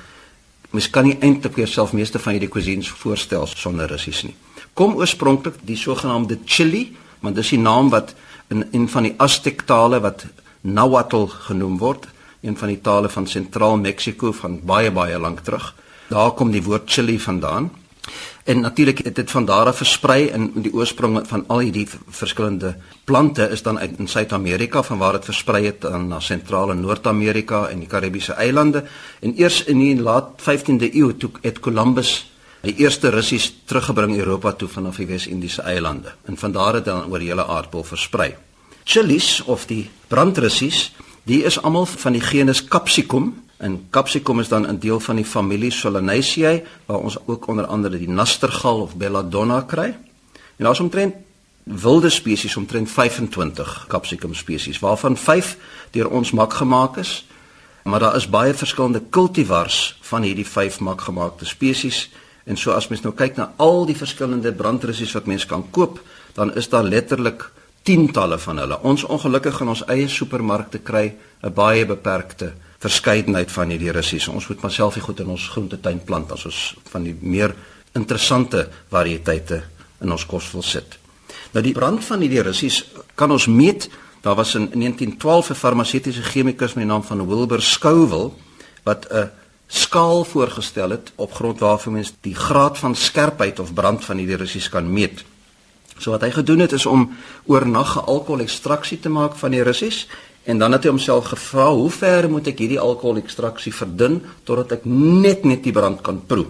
Mens 0.70 0.90
kan 0.90 1.04
nie 1.04 1.18
eintlik 1.20 1.56
jouself 1.56 1.92
meeste 1.92 2.18
van 2.18 2.32
hierdie 2.32 2.48
cuisines 2.48 2.88
voorstel 2.88 3.46
sonder 3.46 3.88
russies 3.88 4.22
nie. 4.22 4.34
Kom 4.72 4.94
oorspronklik 4.94 5.54
die 5.62 5.76
sogenaamde 5.76 6.38
chili 6.44 6.96
want 7.20 7.34
dis 7.34 7.48
die 7.48 7.58
naam 7.58 7.90
wat 7.90 8.14
in 8.48 8.68
een 8.72 8.88
van 8.88 9.02
die 9.02 9.14
Aztec 9.16 9.60
tale 9.60 10.00
wat 10.00 10.26
Nahuatl 10.60 11.26
genoem 11.26 11.78
word 11.78 12.06
een 12.40 12.56
van 12.56 12.68
die 12.68 12.80
tale 12.80 13.08
van 13.08 13.26
sentraal 13.26 13.76
Mexiko 13.76 14.32
van 14.32 14.60
baie 14.64 14.90
baie 14.90 15.18
lank 15.18 15.40
terug. 15.40 15.74
Daar 16.08 16.30
kom 16.30 16.50
die 16.50 16.62
woord 16.62 16.90
chili 16.90 17.20
vandaan. 17.20 17.70
En 18.44 18.60
natuurlik 18.60 18.98
het 18.98 19.14
dit 19.14 19.30
van 19.30 19.44
daar 19.44 19.66
af 19.66 19.76
versprei 19.76 20.26
in 20.26 20.52
die 20.54 20.72
oorsprong 20.72 21.20
van 21.28 21.44
al 21.46 21.58
hierdie 21.58 21.88
verskillende 22.08 22.76
plante 23.04 23.48
is 23.48 23.62
dan 23.62 23.78
uit 23.78 23.98
in 23.98 24.08
Suid-Amerika 24.08 24.82
van 24.82 24.98
waar 24.98 25.12
dit 25.12 25.24
versprei 25.24 25.64
het 25.66 25.82
na 25.82 26.20
sentrale 26.20 26.74
Noord-Amerika 26.74 27.66
en 27.66 27.78
die 27.78 27.88
Karibiese 27.88 28.32
eilande. 28.32 28.84
En 29.20 29.34
eers 29.36 29.64
in 29.64 29.78
die 29.78 30.00
laat 30.00 30.40
15de 30.40 30.94
eeu 30.94 31.16
toe 31.16 31.30
het 31.42 31.60
Columbus 31.60 32.32
die 32.60 32.74
eerste 32.76 33.08
russies 33.08 33.52
teruggebring 33.64 34.16
Europa 34.16 34.52
toe 34.52 34.68
vanaf 34.68 34.96
die 34.96 35.06
Wes-Indiese 35.06 35.62
eilande. 35.62 36.12
En 36.24 36.36
van 36.36 36.52
daar 36.52 36.74
het 36.74 36.84
dan 36.84 37.10
oor 37.10 37.18
die 37.18 37.28
hele 37.28 37.46
aardbol 37.46 37.84
versprei. 37.84 38.34
Chilies 38.84 39.42
of 39.44 39.66
die 39.66 39.90
brandrussies 40.08 40.90
Die 41.28 41.42
is 41.44 41.62
almal 41.62 41.86
van 41.86 42.12
die 42.12 42.22
genus 42.24 42.64
Capsicum 42.64 43.34
en 43.60 43.86
Capsicum 43.90 44.40
is 44.40 44.48
dan 44.48 44.66
'n 44.66 44.78
deel 44.78 45.00
van 45.00 45.16
die 45.16 45.24
familie 45.24 45.70
Solanaceae 45.70 46.64
waar 46.86 46.98
ons 46.98 47.16
ook 47.26 47.46
onder 47.46 47.66
andere 47.66 47.98
die 47.98 48.08
nastergal 48.08 48.80
of 48.80 48.96
belladonna 48.96 49.60
kry. 49.60 49.96
En 50.56 50.64
daar's 50.64 50.80
omtrent 50.80 51.14
wilde 51.64 52.10
spesies 52.10 52.56
omtrent 52.56 52.90
25 52.90 53.84
Capsicum 53.88 54.34
spesies 54.34 54.78
waarvan 54.78 55.16
5 55.16 55.56
deur 55.90 56.08
ons 56.08 56.30
mak 56.30 56.52
gemaak 56.52 56.96
is. 56.96 57.26
Maar 57.84 58.00
daar 58.00 58.16
is 58.16 58.28
baie 58.28 58.54
verskillende 58.54 59.02
cultivars 59.10 59.98
van 60.00 60.22
hierdie 60.22 60.46
5 60.46 60.80
mak 60.80 61.00
gemaakte 61.00 61.44
spesies 61.44 62.10
en 62.44 62.56
so 62.56 62.70
as 62.70 62.88
mens 62.88 63.02
nou 63.02 63.14
kyk 63.14 63.36
na 63.36 63.52
al 63.56 63.86
die 63.86 63.96
verskillende 63.96 64.52
brandrussies 64.52 65.12
wat 65.12 65.26
mens 65.26 65.46
kan 65.46 65.70
koop, 65.70 66.00
dan 66.32 66.54
is 66.54 66.68
daar 66.68 66.84
letterlik 66.84 67.52
tientalle 67.82 68.38
van 68.38 68.58
hulle. 68.58 68.78
Ons 68.82 69.04
ongelukkig 69.04 69.60
in 69.60 69.68
ons 69.68 69.84
eie 69.86 70.08
supermarkte 70.08 70.78
kry 70.78 71.14
'n 71.42 71.52
baie 71.54 71.86
beperkte 71.86 72.52
verskeidenheid 72.80 73.50
van 73.52 73.68
hierdie 73.68 73.92
russies. 73.92 74.28
Ons 74.28 74.48
moet 74.48 74.60
maar 74.60 74.72
self 74.72 74.94
die 74.94 75.02
goed 75.02 75.20
in 75.20 75.28
ons 75.28 75.48
groentetuin 75.48 76.00
plant 76.04 76.32
as 76.32 76.44
ons 76.44 76.76
van 76.90 77.04
die 77.04 77.16
meer 77.20 77.54
interessante 77.92 78.68
variëteite 78.90 79.62
in 80.00 80.12
ons 80.12 80.26
kos 80.26 80.52
wil 80.52 80.62
sit. 80.62 80.98
Nou 81.52 81.62
die 81.64 81.74
brand 81.76 82.04
van 82.04 82.20
hierdie 82.20 82.42
russies 82.42 82.84
kan 83.14 83.30
ons 83.30 83.46
meet. 83.46 83.88
Daar 84.22 84.36
was 84.36 84.54
in 84.54 84.70
1912 84.72 85.50
'n 85.50 85.54
farmaseutiese 85.54 86.22
chemikus 86.22 86.74
met 86.74 86.84
die 86.84 86.92
naam 86.92 87.02
van 87.02 87.26
Wilbur 87.26 87.62
Scoville 87.62 88.30
wat 88.84 89.06
'n 89.10 89.30
skaal 89.66 90.24
voorgestel 90.24 90.90
het 90.90 91.12
op 91.16 91.32
grond 91.32 91.58
waarvan 91.58 91.92
mens 91.92 92.12
die 92.20 92.34
graad 92.34 92.78
van 92.78 92.94
skerpheid 92.94 93.58
of 93.58 93.74
brand 93.74 94.04
van 94.04 94.16
hierdie 94.16 94.36
russies 94.36 94.68
kan 94.68 94.92
meet. 94.92 95.24
So 96.00 96.14
wat 96.14 96.24
hy 96.24 96.30
gedoen 96.32 96.64
het 96.64 96.72
is 96.72 96.86
om 96.88 97.10
oornag 97.46 97.96
'n 97.96 98.08
alkoholekstraksie 98.08 99.00
te 99.00 99.08
maak 99.08 99.36
van 99.36 99.50
die 99.50 99.62
russies 99.62 100.06
en 100.44 100.58
dan 100.58 100.72
het 100.72 100.82
hy 100.84 100.88
homself 100.88 101.24
gevra 101.24 101.68
hoe 101.72 101.90
ver 101.90 102.30
moet 102.30 102.46
ek 102.46 102.58
hierdie 102.58 102.80
alkoholekstraksie 102.80 103.72
verdun 103.74 104.22
totdat 104.44 104.72
ek 104.72 104.84
net 104.84 105.44
net 105.44 105.62
die 105.62 105.72
brand 105.72 106.00
kan 106.00 106.22
proe. 106.26 106.46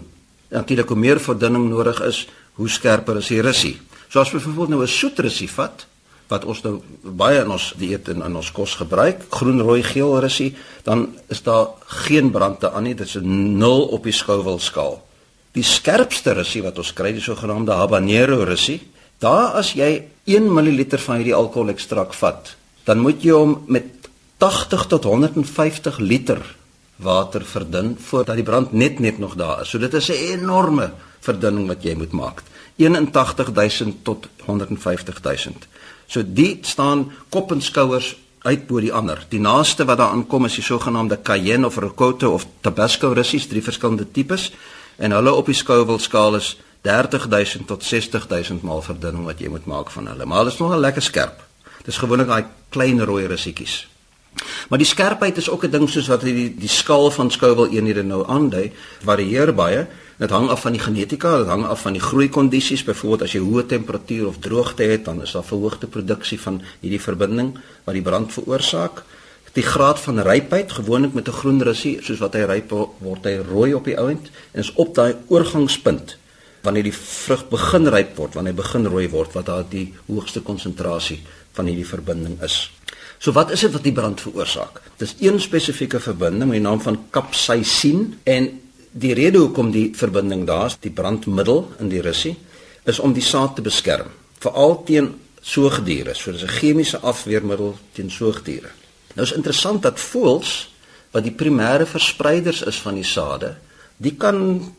Natuurlik 0.51 0.89
hoe 0.89 0.97
meer 0.97 1.21
verdunning 1.21 1.69
nodig 1.69 2.01
is, 2.01 2.29
hoe 2.55 2.69
skerper 2.69 3.17
is 3.17 3.29
die 3.29 3.43
russie. 3.43 3.81
So 4.09 4.21
as 4.21 4.31
byvoorbeeld 4.31 4.69
nou 4.69 4.83
'n 4.83 4.89
soet 4.89 5.19
russie 5.19 5.51
vat 5.51 5.87
wat 6.29 6.45
ons 6.45 6.63
nou 6.63 6.81
baie 7.03 7.41
in 7.41 7.51
ons 7.51 7.75
dieet 7.77 8.09
en 8.09 8.23
in 8.23 8.37
ons 8.37 8.53
kos 8.53 8.75
gebruik, 8.75 9.25
groen, 9.31 9.61
rooi, 9.61 9.83
geel 9.83 10.21
russie, 10.21 10.55
dan 10.83 11.09
is 11.29 11.43
daar 11.43 11.69
geen 11.87 12.31
brand 12.31 12.61
te 12.61 12.71
aan 12.71 12.83
nie. 12.83 12.95
Dit 12.95 13.07
is 13.07 13.17
'n 13.17 13.59
0 13.59 13.83
op 13.87 14.05
die 14.05 14.13
Scoville 14.13 14.61
skaal. 14.61 15.03
Die 15.53 15.63
skerpste 15.63 16.33
russie 16.33 16.63
wat 16.63 16.79
ons 16.79 16.93
kry, 16.93 17.13
die 17.13 17.21
sogenaamde 17.21 17.73
habanero 17.73 18.45
russie, 18.45 18.90
Daar 19.21 19.59
as 19.61 19.75
jy 19.77 20.07
1 20.25 20.47
ml 20.49 20.85
van 20.97 21.21
hierdie 21.21 21.37
alkoholekstrak 21.37 22.15
vat, 22.17 22.55
dan 22.89 23.03
moet 23.05 23.21
jy 23.21 23.35
hom 23.37 23.59
met 23.69 24.09
80 24.41 24.87
tot 24.89 25.05
150 25.05 25.99
liter 26.01 26.41
water 27.05 27.45
verdun 27.45 27.93
voordat 28.01 28.41
die 28.41 28.45
brand 28.45 28.73
net 28.73 29.01
net 29.01 29.19
nog 29.21 29.37
daar 29.37 29.61
is. 29.61 29.69
So 29.69 29.79
dit 29.79 29.93
is 29.95 30.09
'n 30.09 30.41
enorme 30.41 30.93
verdunning 31.21 31.69
wat 31.69 31.83
jy 31.83 31.95
moet 31.95 32.13
maak. 32.13 32.43
81000 32.77 34.05
tot 34.05 34.29
150000. 34.47 35.69
So 36.07 36.23
die 36.25 36.59
staan 36.63 37.13
kop 37.29 37.53
en 37.53 37.61
skouers 37.61 38.17
uit 38.39 38.67
bo 38.67 38.81
die 38.81 38.93
ander. 38.93 39.27
Die 39.29 39.41
naaste 39.41 39.85
wat 39.85 39.99
daar 39.99 40.11
aankom 40.11 40.45
is 40.45 40.55
die 40.55 40.65
sogenaamde 40.65 41.23
Cayenne 41.23 41.67
of 41.67 41.77
Rocoto 41.77 42.33
of 42.33 42.47
Tabasco 42.61 43.13
russies, 43.13 43.47
drie 43.47 43.63
verskillende 43.63 44.11
tipes 44.11 44.53
en 44.97 45.13
hulle 45.13 45.33
op 45.33 45.47
die 45.47 45.55
Scoville 45.55 45.99
skaal 45.99 46.37
is 46.37 46.57
30000 46.83 47.67
tot 47.67 47.85
60000 47.85 48.63
maal 48.63 48.83
verdunning 48.83 49.25
wat 49.29 49.41
jy 49.41 49.49
moet 49.53 49.67
maak 49.69 49.91
van 49.91 50.07
hulle. 50.07 50.25
Maar 50.25 50.45
hulle 50.45 50.53
is 50.55 50.59
nogal 50.59 50.81
lekker 50.81 51.03
skerp. 51.03 51.43
Dis 51.85 52.01
gewoonlik 52.01 52.29
daai 52.29 52.45
klein 52.73 53.05
rooi 53.05 53.27
rusietjies. 53.27 53.85
Maar 54.69 54.79
die 54.79 54.89
skerpheid 54.89 55.37
is 55.37 55.51
ook 55.51 55.65
'n 55.65 55.71
ding 55.71 55.89
soos 55.91 56.07
wat 56.07 56.21
die 56.21 56.55
die 56.55 56.69
skaal 56.69 57.11
van 57.11 57.31
Scoville 57.31 57.71
eenhede 57.71 58.03
nou 58.03 58.27
aandui, 58.27 58.73
varieer 59.03 59.55
baie. 59.55 59.87
Dit 60.19 60.31
hang 60.31 60.49
af 60.49 60.61
van 60.61 60.73
die 60.73 60.81
genetika, 60.81 61.39
dit 61.39 61.47
hang 61.47 61.65
af 61.65 61.81
van 61.81 61.93
die 61.93 62.03
groei 62.03 62.29
kondisies. 62.29 62.85
Byvoorbeeld 62.85 63.23
as 63.23 63.33
jy 63.33 63.41
hoë 63.41 63.67
temperatuur 63.67 64.27
of 64.27 64.39
droogte 64.39 64.83
het, 64.83 65.05
dan 65.05 65.23
is 65.23 65.33
daar 65.33 65.45
verhoogde 65.45 65.87
produksie 65.87 66.41
van 66.41 66.63
hierdie 66.81 67.01
verbinding 67.01 67.59
wat 67.85 67.95
die 67.95 68.03
brand 68.03 68.33
veroorsaak. 68.33 69.03
Die 69.53 69.63
graad 69.63 70.01
van 70.01 70.21
rypheid, 70.21 70.73
gewoonlik 70.73 71.13
met 71.13 71.29
'n 71.29 71.33
groen 71.33 71.63
rusie, 71.63 71.99
soos 72.03 72.19
wat 72.19 72.35
hy 72.35 72.41
ryp 72.41 72.71
word, 72.99 73.25
hy 73.25 73.37
rooi 73.51 73.75
op 73.75 73.85
die 73.85 73.99
ount 73.99 74.31
en 74.53 74.61
is 74.61 74.73
op 74.75 74.95
daai 74.95 75.15
oorgangspunt 75.27 76.20
wanneer 76.63 76.89
die 76.89 76.97
vrug 76.97 77.47
begin 77.49 77.89
ryp 77.89 78.17
word, 78.19 78.35
wanneer 78.37 78.53
hy 78.53 78.63
begin 78.63 78.87
rooi 78.87 79.07
word, 79.13 79.33
wat 79.35 79.47
daar 79.47 79.65
die 79.71 79.87
hoogste 80.09 80.43
konsentrasie 80.45 81.21
van 81.57 81.67
hierdie 81.71 81.89
verbinding 81.89 82.37
is. 82.45 82.69
So 83.21 83.33
wat 83.37 83.53
is 83.53 83.65
dit 83.67 83.73
wat 83.73 83.85
die 83.85 83.93
brand 83.93 84.21
veroorsaak? 84.21 84.81
Dis 85.01 85.17
een 85.21 85.41
spesifieke 85.41 86.01
verbinding 86.01 86.49
met 86.49 86.61
die 86.61 86.65
naam 86.65 86.81
van 86.81 86.99
capsaicin 87.13 88.15
en 88.25 88.49
die 88.91 89.15
rede 89.15 89.43
hoekom 89.43 89.71
die 89.75 89.91
verbinding 89.97 90.47
daar 90.49 90.71
is, 90.71 90.79
die 90.81 90.93
brandmiddel 90.93 91.67
in 91.79 91.93
die 91.93 92.01
russie, 92.05 92.37
is 92.89 92.99
om 92.99 93.13
die 93.13 93.25
saad 93.25 93.59
te 93.59 93.63
beskerm, 93.63 94.09
veral 94.41 94.81
teen 94.89 95.13
soogdiere. 95.41 96.15
So 96.15 96.33
dis 96.33 96.43
'n 96.43 96.49
chemiese 96.49 96.99
afweermiddel 96.99 97.77
teen 97.93 98.11
soogdiere. 98.11 98.71
Nou 99.15 99.27
is 99.27 99.37
interessant 99.37 99.83
dat 99.83 100.01
voëls 100.01 100.71
wat 101.11 101.23
die 101.23 101.35
primêre 101.35 101.87
verspreiders 101.87 102.63
is 102.63 102.77
van 102.77 102.95
die 102.95 103.05
sade, 103.05 103.57
Die 104.01 104.15
kan 104.17 104.39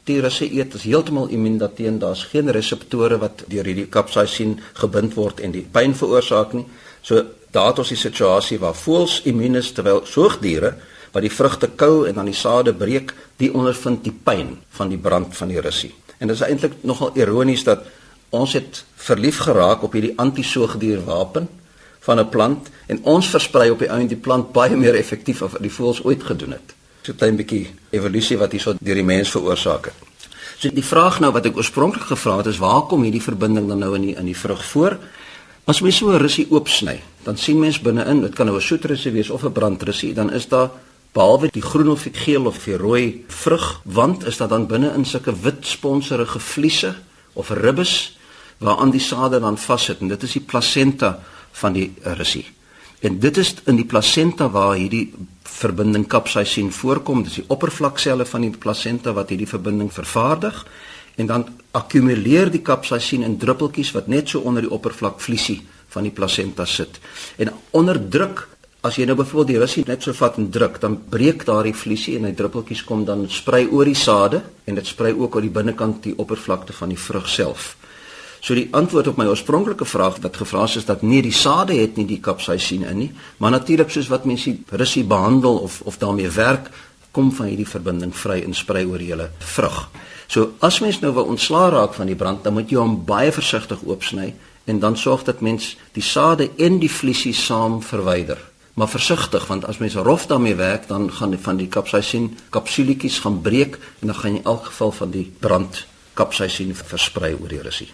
die 0.09 0.17
russe 0.17 0.47
eet 0.49 0.73
is 0.73 0.87
heeltemal 0.87 1.27
immuun 1.29 1.59
daarteen. 1.61 1.99
Daar's 2.01 2.23
geen 2.31 2.49
reseptore 2.49 3.19
wat 3.21 3.43
deur 3.53 3.67
hierdie 3.69 3.89
capsaicin 3.93 4.55
gebind 4.79 5.13
word 5.13 5.43
en 5.45 5.53
die 5.53 5.61
pyn 5.61 5.93
veroorsaak 5.93 6.55
nie. 6.57 6.65
So 7.05 7.21
daar 7.53 7.69
het 7.69 7.83
ons 7.83 7.91
die 7.93 7.99
situasie 8.01 8.57
waar 8.63 8.73
voëls 8.73 9.19
immuun 9.29 9.59
is 9.61 9.69
terwyl 9.77 10.01
soogdiere 10.09 10.73
wat 11.13 11.21
die 11.21 11.33
vrugte 11.33 11.69
kou 11.77 12.07
en 12.09 12.17
dan 12.17 12.31
die 12.31 12.37
sade 12.39 12.73
breek, 12.73 13.13
die 13.37 13.51
ondervind 13.53 14.01
die 14.07 14.15
pyn 14.15 14.55
van 14.79 14.89
die 14.89 14.97
brand 14.97 15.37
van 15.37 15.53
die 15.53 15.61
russie. 15.61 15.93
En 16.17 16.31
dit 16.31 16.37
is 16.39 16.45
eintlik 16.47 16.81
nogal 16.81 17.13
ironies 17.19 17.67
dat 17.67 17.85
ons 18.33 18.57
het 18.57 18.83
verlief 19.05 19.43
geraak 19.45 19.83
op 19.85 19.93
hierdie 19.93 20.15
antisoogdierwapen 20.17 21.49
van 22.09 22.19
'n 22.19 22.29
plant 22.29 22.73
en 22.87 23.03
ons 23.03 23.29
versprei 23.29 23.69
op 23.69 23.79
die 23.79 23.91
einde 23.91 24.15
die 24.15 24.23
plant 24.23 24.51
baie 24.51 24.75
meer 24.75 24.95
effektief 24.95 25.43
as 25.43 25.51
wat 25.51 25.61
die 25.61 25.77
voëls 25.77 26.03
ooit 26.03 26.23
gedoen 26.23 26.57
het 26.57 26.80
so 27.01 27.13
klein 27.17 27.38
bietjie 27.39 27.65
evolusie 27.91 28.38
wat 28.38 28.51
hierso 28.51 28.75
deur 28.77 29.00
die 29.00 29.05
mens 29.05 29.31
veroorsaak 29.34 29.89
het. 29.89 30.08
So 30.62 30.70
die 30.70 30.86
vraag 30.86 31.20
nou 31.24 31.31
wat 31.34 31.48
ek 31.50 31.58
oorspronklik 31.58 32.05
gevra 32.12 32.38
het 32.38 32.51
is 32.51 32.62
waar 32.62 32.86
kom 32.89 33.03
hierdie 33.03 33.24
verbinding 33.24 33.67
dan 33.72 33.81
nou 33.81 33.96
in 33.98 34.12
die 34.12 34.15
in 34.15 34.29
die 34.29 34.38
vrug 34.38 34.62
voor? 34.74 34.98
As 35.65 35.81
mens 35.81 35.98
so 35.98 36.12
'n 36.12 36.22
russie 36.22 36.48
oopsny, 36.50 37.01
dan 37.24 37.38
sien 37.38 37.60
mens 37.60 37.79
binne-in, 37.79 38.22
dit 38.22 38.36
kan 38.36 38.46
nou 38.46 38.58
'n 38.58 38.62
soetrussie 38.62 39.12
wees 39.12 39.29
of 39.29 39.43
'n 39.43 39.51
brandrussie, 39.51 40.13
dan 40.13 40.31
is 40.31 40.48
daar 40.48 40.70
behalwe 41.13 41.50
die 41.51 41.62
groen 41.62 41.89
of 41.89 42.03
die 42.03 42.13
geel 42.13 42.46
of 42.46 42.63
die 42.63 42.77
rooi 42.77 43.24
vrugwand, 43.27 44.25
is 44.25 44.38
daar 44.38 44.48
dan 44.48 44.67
binne-in 44.67 45.05
sulke 45.05 45.34
wit 45.41 45.65
sponserige 45.67 46.39
vliese 46.39 46.96
of 47.34 47.50
ribbes 47.50 48.17
waaraan 48.58 48.91
die 48.91 49.01
sade 49.01 49.39
dan 49.39 49.58
vassit 49.58 50.00
en 50.00 50.08
dit 50.08 50.24
is 50.24 50.31
die 50.31 50.46
plasenta 50.46 51.20
van 51.51 51.74
die 51.74 51.93
russie. 52.17 52.46
En 53.01 53.20
dit 53.20 53.38
is 53.38 53.55
in 53.65 53.75
die 53.75 53.86
plasenta 53.86 54.50
waar 54.50 54.75
hierdie 54.75 55.13
verbinding 55.62 56.08
kapsaicin 56.10 56.72
voorkom. 56.74 57.24
Dis 57.24 57.39
die 57.41 57.48
oppervlakselle 57.53 58.25
van 58.25 58.48
die 58.48 58.53
plasenta 58.53 59.13
wat 59.18 59.34
hierdie 59.34 59.50
verbinding 59.50 59.91
vervaardig 59.94 60.63
en 61.22 61.27
dan 61.30 61.46
akkumuleer 61.77 62.50
die 62.51 62.63
kapsaicin 62.65 63.25
in 63.27 63.38
druppeltjies 63.39 63.94
wat 63.96 64.08
net 64.12 64.32
so 64.32 64.41
onder 64.48 64.65
die 64.65 64.72
oppervlakvliesie 64.72 65.60
van 65.91 66.08
die 66.08 66.15
plasenta 66.15 66.65
sit. 66.65 67.00
En 67.38 67.53
onder 67.77 68.00
druk 68.10 68.48
As 68.82 68.96
jy 68.98 69.03
nou 69.06 69.13
byvoorbeeld 69.13 69.50
die 69.51 69.60
russie 69.62 69.82
net 69.86 70.01
so 70.01 70.13
vat 70.18 70.39
en 70.41 70.48
druk, 70.50 70.80
dan 70.82 70.96
breek 71.13 71.44
daardie 71.46 71.75
vliesie 71.77 72.15
en 72.18 72.24
hy 72.25 72.32
druppeltjies 72.34 72.82
kom 72.88 73.03
dan 73.06 73.27
sprei 73.30 73.68
oor 73.70 73.86
die 73.86 73.98
sade 73.98 74.39
en 74.65 74.80
dit 74.80 74.88
sprei 74.89 75.12
ook 75.13 75.38
oor 75.38 75.46
die 75.46 75.53
binnekant 75.53 76.00
die 76.08 76.15
oppervlakte 76.18 76.74
van 76.74 76.89
die 76.89 76.98
vrug 76.98 77.27
self. 77.30 77.75
So 78.41 78.55
die 78.57 78.67
antwoord 78.74 79.12
op 79.12 79.19
my 79.21 79.27
oorspronklike 79.29 79.86
vraag 79.86 80.15
wat 80.24 80.38
gevra 80.41 80.63
is 80.65 80.86
dat 80.86 81.03
nee 81.05 81.21
die 81.21 81.33
sade 81.33 81.75
het 81.77 81.98
nie 82.00 82.07
die 82.10 82.19
kapsaisien 82.19 82.88
in 82.89 82.98
nie, 82.98 83.12
maar 83.38 83.53
natuurlik 83.53 83.91
soos 83.93 84.10
wat 84.10 84.25
mense 84.25 84.50
die 84.50 84.77
russie 84.81 85.03
behandel 85.05 85.60
of 85.62 85.81
of 85.86 86.00
daarmee 86.01 86.29
werk, 86.33 86.71
kom 87.12 87.29
van 87.31 87.51
hierdie 87.51 87.67
verbinding 87.69 88.15
vry 88.17 88.39
en 88.41 88.57
sprei 88.57 88.81
oor 88.89 88.98
die 88.98 89.12
hele 89.12 89.29
vrug. 89.53 89.77
So 90.27 90.55
as 90.60 90.79
mens 90.81 91.01
nou 91.03 91.13
wil 91.13 91.29
ontslaa 91.29 91.69
raak 91.69 91.93
van 91.93 92.10
die 92.10 92.17
brand, 92.17 92.43
dan 92.43 92.57
moet 92.57 92.71
jy 92.71 92.81
hom 92.81 92.98
baie 93.05 93.31
versigtig 93.36 93.86
oopsny 93.86 94.33
en 94.65 94.79
dan 94.79 94.98
sorg 94.98 95.27
dat 95.29 95.45
mens 95.45 95.75
die 95.93 96.05
sade 96.05 96.50
en 96.57 96.79
die 96.81 96.89
vliesie 96.89 97.38
saam 97.38 97.81
verwyder. 97.86 98.41
Maar 98.74 98.89
versigtig 98.89 99.45
want 99.53 99.69
as 99.69 99.77
mens 99.77 100.01
rof 100.01 100.25
daarmee 100.25 100.57
werk, 100.57 100.88
dan 100.88 101.12
gaan 101.12 101.38
van 101.38 101.62
die 101.62 101.69
kapsaisien 101.69 102.31
kapsuletjies 102.50 103.19
gaan 103.21 103.41
breek 103.41 103.77
en 104.01 104.07
dan 104.07 104.15
gaan 104.15 104.31
jy 104.31 104.38
in 104.41 104.45
elk 104.45 104.71
geval 104.74 104.91
van 104.91 105.12
die 105.12 105.27
brand 105.39 105.86
kapsaisien 106.13 106.74
versprei 106.75 107.36
oor 107.38 107.50
die 107.51 107.62
russie. 107.62 107.91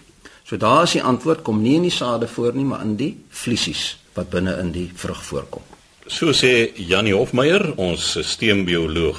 So 0.48 0.56
daar 0.56 0.86
is 0.86 0.94
die 0.96 1.02
antwoord 1.04 1.42
kom 1.44 1.58
nie 1.60 1.74
in 1.76 1.84
die 1.84 1.92
sade 1.92 2.24
voor 2.28 2.54
nie, 2.56 2.64
maar 2.64 2.80
in 2.80 2.94
die 2.96 3.10
vliesies 3.28 3.98
wat 4.16 4.30
binne 4.32 4.54
in 4.62 4.70
die 4.72 4.86
vrug 4.96 5.20
voorkom. 5.26 5.64
So 6.08 6.32
sê 6.32 6.70
Janie 6.88 7.12
Hofmeyer, 7.12 7.74
ons 7.76 8.14
sisteembioloog. 8.14 9.18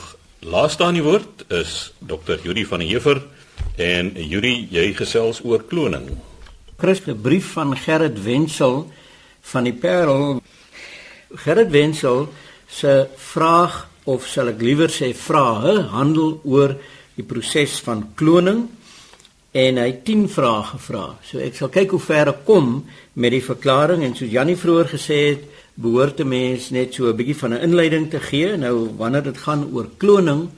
Laaste 0.50 0.88
aan 0.88 0.98
die 0.98 1.04
woord 1.06 1.44
is 1.54 1.92
Dr. 2.02 2.40
Yuri 2.42 2.64
van 2.66 2.82
der 2.82 2.90
Heever 2.90 3.22
en 3.78 4.10
Yuri, 4.18 4.56
jy 4.74 4.88
gesels 4.98 5.44
oor 5.46 5.62
kloning. 5.70 6.08
Christelike 6.82 7.22
brief 7.22 7.54
van 7.54 7.76
Gerrit 7.78 8.18
Wenzel 8.26 8.88
van 9.52 9.70
die 9.70 9.76
Parel. 9.78 10.42
Gerrit 11.46 11.70
Wenzel 11.70 12.26
se 12.66 13.04
vraag 13.30 13.84
of 14.10 14.26
sal 14.26 14.50
ek 14.56 14.66
liewer 14.66 14.90
sê 14.90 15.14
vrae 15.14 15.78
handel 15.94 16.40
oor 16.42 16.74
die 17.20 17.28
proses 17.28 17.78
van 17.86 18.08
kloning 18.18 18.66
en 19.52 19.78
hy 19.82 19.92
10 20.06 20.28
vrae 20.30 20.64
gevra. 20.64 21.06
So 21.26 21.40
ek 21.42 21.56
sal 21.58 21.72
kyk 21.74 21.96
hoe 21.96 22.00
ver 22.04 22.30
ek 22.30 22.44
kom 22.46 22.86
met 23.14 23.34
die 23.34 23.44
verklaring 23.44 24.04
en 24.06 24.16
soos 24.16 24.30
Jannie 24.30 24.58
vroeër 24.60 24.92
gesê 24.94 25.20
het, 25.30 25.48
behoort 25.80 26.20
'n 26.20 26.28
mens 26.28 26.70
net 26.72 26.94
so 26.94 27.10
'n 27.10 27.16
bietjie 27.16 27.36
van 27.36 27.54
'n 27.54 27.64
inleiding 27.64 28.10
te 28.10 28.20
gee. 28.20 28.58
Nou 28.58 28.90
wanneer 28.98 29.24
dit 29.24 29.38
gaan 29.38 29.70
oor 29.74 29.88
kloning, 29.98 30.50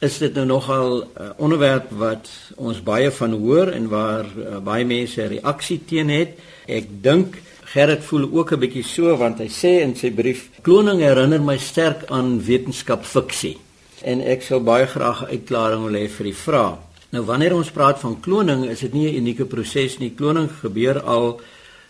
is 0.00 0.18
dit 0.18 0.34
nou 0.34 0.46
nogal 0.46 1.02
'n 1.02 1.22
uh, 1.22 1.30
onderwerp 1.36 1.90
wat 1.90 2.28
ons 2.56 2.82
baie 2.82 3.10
van 3.10 3.32
hoor 3.32 3.68
en 3.68 3.88
waar 3.88 4.24
uh, 4.24 4.58
baie 4.58 4.84
mense 4.84 5.26
reaksie 5.26 5.80
teen 5.84 6.08
het. 6.08 6.38
Ek 6.66 6.86
dink 7.02 7.36
Gerrit 7.64 8.04
voel 8.04 8.28
ook 8.32 8.52
'n 8.52 8.58
bietjie 8.58 8.84
so 8.84 9.16
want 9.16 9.38
hy 9.38 9.48
sê 9.48 9.82
in 9.82 9.96
sy 9.96 10.10
brief: 10.10 10.50
"Kloning 10.62 11.00
herinner 11.00 11.42
my 11.42 11.58
sterk 11.58 12.04
aan 12.08 12.44
wetenskap 12.44 13.04
fiksie." 13.04 13.58
En 14.02 14.20
ek 14.20 14.42
sou 14.42 14.60
baie 14.60 14.86
graag 14.86 15.22
'n 15.22 15.30
uitklaring 15.30 15.82
wil 15.82 16.00
hê 16.00 16.08
vir 16.08 16.24
die 16.24 16.34
vraag. 16.34 16.89
Nou 17.10 17.24
wanneer 17.26 17.54
ons 17.56 17.70
praat 17.74 17.98
van 17.98 18.20
kloning, 18.22 18.68
is 18.70 18.80
dit 18.80 18.92
nie 18.92 19.08
'n 19.10 19.16
unieke 19.16 19.44
proses 19.44 19.98
nie. 19.98 20.14
Kloning 20.14 20.50
gebeur 20.60 21.00
al 21.02 21.40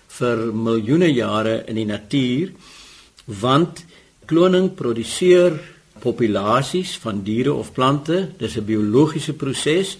vir 0.08 0.36
miljoene 0.54 1.12
jare 1.12 1.64
in 1.66 1.74
die 1.74 1.86
natuur 1.86 2.52
want 3.24 3.84
kloning 4.26 4.74
produseer 4.74 5.60
populasies 6.00 6.96
van 6.98 7.22
diere 7.22 7.52
of 7.52 7.72
plante. 7.72 8.30
Dis 8.38 8.56
'n 8.56 8.64
biologiese 8.64 9.32
proses 9.32 9.98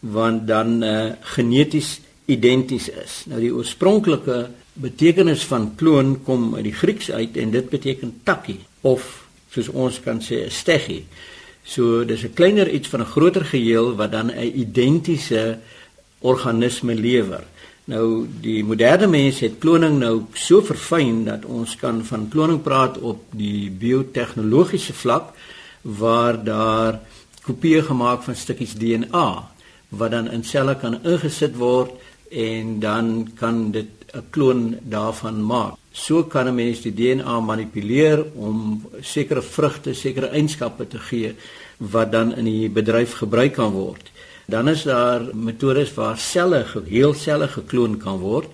want 0.00 0.46
dan 0.46 0.82
uh, 0.82 1.12
geneties 1.20 2.00
identies 2.26 2.88
is. 2.88 3.24
Nou 3.26 3.40
die 3.40 3.54
oorspronklike 3.54 4.50
betekenis 4.72 5.44
van 5.44 5.74
kloon 5.76 6.22
kom 6.24 6.54
uit 6.54 6.64
die 6.64 6.72
Grieks 6.72 7.10
uit 7.10 7.36
en 7.36 7.50
dit 7.50 7.68
beteken 7.68 8.20
takkie 8.24 8.60
of 8.80 9.26
soos 9.50 9.68
ons 9.68 10.00
kan 10.00 10.20
sê 10.20 10.46
'n 10.46 10.50
steggie. 10.50 11.04
So 11.64 12.04
dis 12.04 12.24
'n 12.24 12.34
kleiner 12.34 12.68
iets 12.68 12.88
van 12.88 13.00
'n 13.00 13.12
groter 13.14 13.44
geheel 13.44 13.96
wat 13.96 14.12
dan 14.12 14.30
'n 14.30 14.58
identiese 14.58 15.58
organisme 16.18 16.94
lewer. 16.94 17.44
Nou 17.84 18.26
die 18.40 18.64
moderne 18.64 19.06
mens 19.06 19.40
het 19.40 19.58
kloning 19.58 19.98
nou 19.98 20.24
so 20.32 20.62
verfyn 20.62 21.24
dat 21.24 21.44
ons 21.44 21.76
kan 21.76 22.04
van 22.04 22.28
kloning 22.28 22.62
praat 22.62 22.98
op 22.98 23.24
die 23.30 23.70
biotehnologiese 23.70 24.92
vlak 24.92 25.32
waar 25.82 26.44
daar 26.44 27.00
kopieë 27.42 27.82
gemaak 27.82 28.22
van 28.22 28.36
stukkies 28.36 28.74
DNA 28.74 29.50
wat 29.88 30.10
dan 30.10 30.30
in 30.30 30.44
selle 30.44 30.76
kan 30.78 31.00
ingesit 31.02 31.56
word 31.56 31.90
en 32.30 32.78
dan 32.80 33.30
kan 33.34 33.70
dit 33.74 33.99
'n 34.14 34.24
kloon 34.30 34.78
daarvan 34.82 35.42
maak. 35.42 35.74
So 35.92 36.24
kan 36.24 36.46
'n 36.46 36.54
mens 36.54 36.80
die 36.80 36.94
DNA 36.94 37.40
manipuleer 37.40 38.24
om 38.34 38.86
sekere 39.00 39.42
vrugte, 39.42 39.94
sekere 39.94 40.26
eienskappe 40.26 40.86
te 40.86 40.98
gee 40.98 41.34
wat 41.76 42.12
dan 42.12 42.34
in 42.36 42.44
die 42.44 42.68
bedryf 42.68 43.12
gebruik 43.12 43.52
kan 43.52 43.72
word. 43.72 44.10
Dan 44.46 44.68
is 44.68 44.82
daar 44.82 45.22
metodes 45.34 45.94
waar 45.94 46.18
selle, 46.18 46.64
geheel 46.64 47.14
selle 47.14 47.48
gekloon 47.48 47.96
kan 47.96 48.18
word 48.18 48.48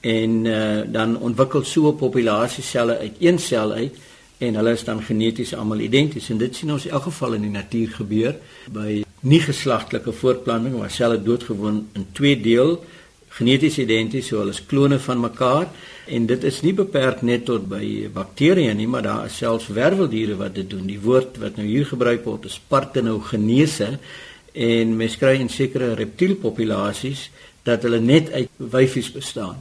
en 0.00 0.44
uh, 0.44 0.80
dan 0.86 1.18
ontwikkel 1.18 1.64
so 1.64 1.88
'n 1.88 1.96
populasie 1.96 2.62
selle 2.62 2.98
uit 2.98 3.16
een 3.18 3.38
sel 3.38 3.72
uit 3.72 3.96
en 4.38 4.54
hulle 4.54 4.72
is 4.72 4.84
dan 4.84 5.02
geneties 5.02 5.54
almal 5.54 5.78
identies 5.78 6.30
en 6.30 6.38
dit 6.38 6.56
sien 6.56 6.72
ons 6.72 6.86
in 6.86 6.90
elk 6.90 7.02
geval 7.02 7.32
in 7.32 7.42
die 7.42 7.50
natuur 7.50 7.88
gebeur 7.88 8.34
by 8.72 9.04
nie 9.20 9.40
geslagtelike 9.40 10.12
voortplanting 10.12 10.74
waar 10.78 10.90
selle 10.90 11.22
doodgewoon 11.22 11.88
in 11.92 12.06
twee 12.12 12.40
deel 12.40 12.84
geneties 13.38 13.78
identies, 13.80 14.28
so 14.28 14.42
hulle 14.42 14.52
is 14.52 14.60
klone 14.68 14.98
van 15.00 15.22
mekaar 15.22 15.68
en 16.06 16.26
dit 16.28 16.44
is 16.44 16.60
nie 16.64 16.74
beperk 16.76 17.22
net 17.24 17.46
tot 17.48 17.64
by 17.70 18.10
bakterieë 18.12 18.74
nie, 18.76 18.88
maar 18.90 19.06
daar 19.06 19.30
is 19.30 19.38
selfs 19.40 19.70
werveldiere 19.72 20.36
wat 20.40 20.56
dit 20.58 20.68
doen. 20.70 20.84
Die 20.88 21.00
woord 21.00 21.38
wat 21.40 21.56
nou 21.60 21.66
hier 21.66 21.88
gebruik 21.88 22.26
word 22.28 22.50
is 22.50 22.60
partenogenese 22.68 23.94
en 24.52 24.96
mens 24.98 25.16
kry 25.16 25.38
in 25.40 25.48
sekere 25.52 25.94
reptielpopulasies 25.96 27.30
dat 27.64 27.86
hulle 27.86 28.02
net 28.02 28.32
uit 28.34 28.50
wyfies 28.72 29.12
bestaan. 29.14 29.60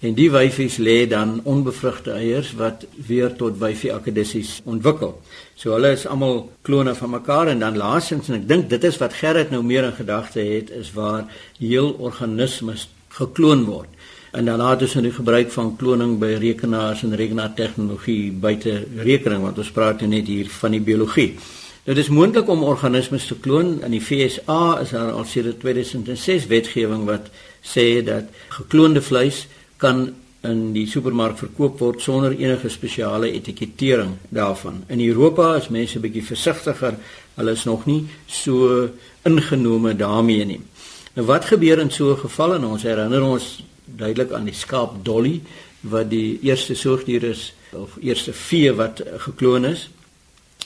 En 0.00 0.14
die 0.16 0.30
wyfies 0.32 0.78
lê 0.80 1.04
dan 1.04 1.42
onbevrugte 1.44 2.14
eiers 2.16 2.54
wat 2.56 2.86
weer 3.06 3.34
tot 3.36 3.58
wyfie 3.60 3.92
akedissies 3.92 4.54
ontwikkel. 4.64 5.18
So 5.60 5.74
hulle 5.74 5.90
is 5.92 6.06
almal 6.08 6.46
klone 6.64 6.94
van 6.96 7.12
mekaar 7.18 7.50
en 7.52 7.60
dan 7.60 7.76
laasens 7.76 8.30
en 8.30 8.38
ek 8.38 8.46
dink 8.48 8.70
dit 8.72 8.86
is 8.88 8.96
wat 9.02 9.18
Gerrit 9.18 9.52
nou 9.52 9.60
meer 9.60 9.90
in 9.90 9.98
gedagte 9.98 10.40
het 10.40 10.72
is 10.72 10.94
waar 10.96 11.28
heel 11.58 11.92
organismes 12.00 12.88
gekloon 13.18 13.64
word. 13.64 13.88
En 14.30 14.46
dan 14.46 14.60
laat 14.62 14.82
ons 14.82 14.94
in 14.94 15.08
die 15.08 15.14
gebruik 15.14 15.50
van 15.50 15.72
kloning 15.76 16.18
by 16.20 16.36
rekenaars 16.38 17.02
en 17.02 17.16
rekenaartegnologie 17.18 18.30
buite 18.32 18.76
rekening 19.02 19.42
want 19.42 19.58
ons 19.58 19.72
praat 19.74 20.04
nou 20.04 20.10
net 20.12 20.30
hier 20.30 20.50
van 20.60 20.76
die 20.76 20.84
biologie. 20.84 21.32
Nou 21.86 21.96
dis 21.96 22.12
moontlik 22.14 22.48
om 22.52 22.62
organismes 22.62 23.26
te 23.26 23.34
kloon. 23.42 23.80
In 23.82 23.96
die 23.96 24.02
FSA 24.04 24.78
is 24.84 24.94
daar 24.94 25.10
al 25.16 25.26
sedert 25.26 25.58
2006 25.64 26.46
wetgewing 26.46 27.06
wat 27.08 27.30
sê 27.66 28.04
dat 28.06 28.30
gekloonde 28.54 29.02
vleis 29.02 29.46
kan 29.80 30.10
in 30.46 30.60
die 30.72 30.86
supermark 30.88 31.36
verkoop 31.40 31.80
word 31.82 32.00
sonder 32.00 32.32
enige 32.32 32.70
spesiale 32.72 33.32
etikettering 33.34 34.14
daarvan. 34.32 34.84
In 34.88 35.02
Europa 35.04 35.56
is 35.58 35.68
mense 35.68 36.00
bietjie 36.00 36.24
versigtiger. 36.24 36.96
Hulle 37.36 37.56
is 37.56 37.66
nog 37.68 37.84
nie 37.88 38.04
so 38.26 38.86
ingenome 39.28 39.96
daarmee 39.96 40.46
nie. 40.46 40.60
Nou 41.12 41.26
wat 41.26 41.44
gebeur 41.44 41.78
in 41.78 41.90
so 41.90 42.12
'n 42.12 42.18
geval 42.18 42.54
en 42.54 42.64
ons 42.64 42.82
herinner 42.82 43.22
ons 43.22 43.62
duidelik 43.84 44.32
aan 44.32 44.44
die 44.44 44.54
skaap 44.54 45.04
Dolly 45.04 45.40
wat 45.80 46.10
die 46.10 46.38
eerste 46.42 46.74
soogdier 46.74 47.22
is 47.22 47.54
of 47.72 47.96
eerste 48.00 48.32
vee 48.32 48.72
wat 48.72 49.02
gekloon 49.16 49.64
is. 49.64 49.90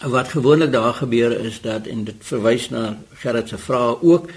Wat 0.02 0.28
gewoonlik 0.28 0.72
daar 0.72 0.94
gebeur 0.94 1.32
is 1.40 1.60
dat 1.60 1.86
en 1.86 2.04
dit 2.04 2.14
verwys 2.18 2.68
na 2.70 2.98
Gerrit 3.14 3.48
se 3.48 3.58
vrae 3.58 4.02
ook 4.02 4.30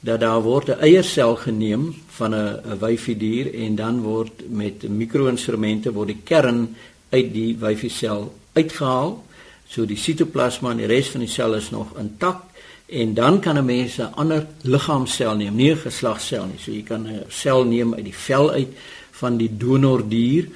dat 0.00 0.20
daar 0.20 0.42
word 0.42 0.68
'n 0.68 0.80
eiersel 0.80 1.36
geneem 1.36 1.94
van 2.08 2.34
'n 2.34 2.78
wyfie 2.78 3.16
dier 3.16 3.54
en 3.54 3.74
dan 3.74 4.00
word 4.00 4.42
met 4.48 4.88
mikroinstrumente 4.88 5.92
word 5.92 6.06
die 6.06 6.20
kern 6.24 6.76
uit 7.10 7.32
die 7.32 7.56
wyfie 7.56 7.90
sel 7.90 8.34
uitgehaal. 8.52 9.24
So 9.68 9.86
die 9.86 9.96
sitoplasma 9.96 10.70
en 10.70 10.76
die 10.76 10.86
res 10.86 11.08
van 11.08 11.20
die 11.20 11.28
sel 11.28 11.54
is 11.54 11.70
nog 11.70 11.98
intak 11.98 12.49
en 12.90 13.14
dan 13.14 13.40
kan 13.40 13.56
'n 13.58 13.64
mens 13.64 13.98
'n 13.98 14.12
ander 14.14 14.46
liggaamsel 14.62 15.36
neem, 15.36 15.54
nie 15.54 15.70
'n 15.70 15.76
geslagsel 15.76 16.46
nie. 16.46 16.58
So 16.58 16.70
jy 16.72 16.82
kan 16.82 17.06
'n 17.06 17.24
sel 17.28 17.64
neem 17.64 17.94
uit 17.94 18.04
die 18.04 18.14
vel 18.14 18.50
uit 18.50 18.68
van 19.10 19.36
die 19.36 19.56
donordier 19.56 20.48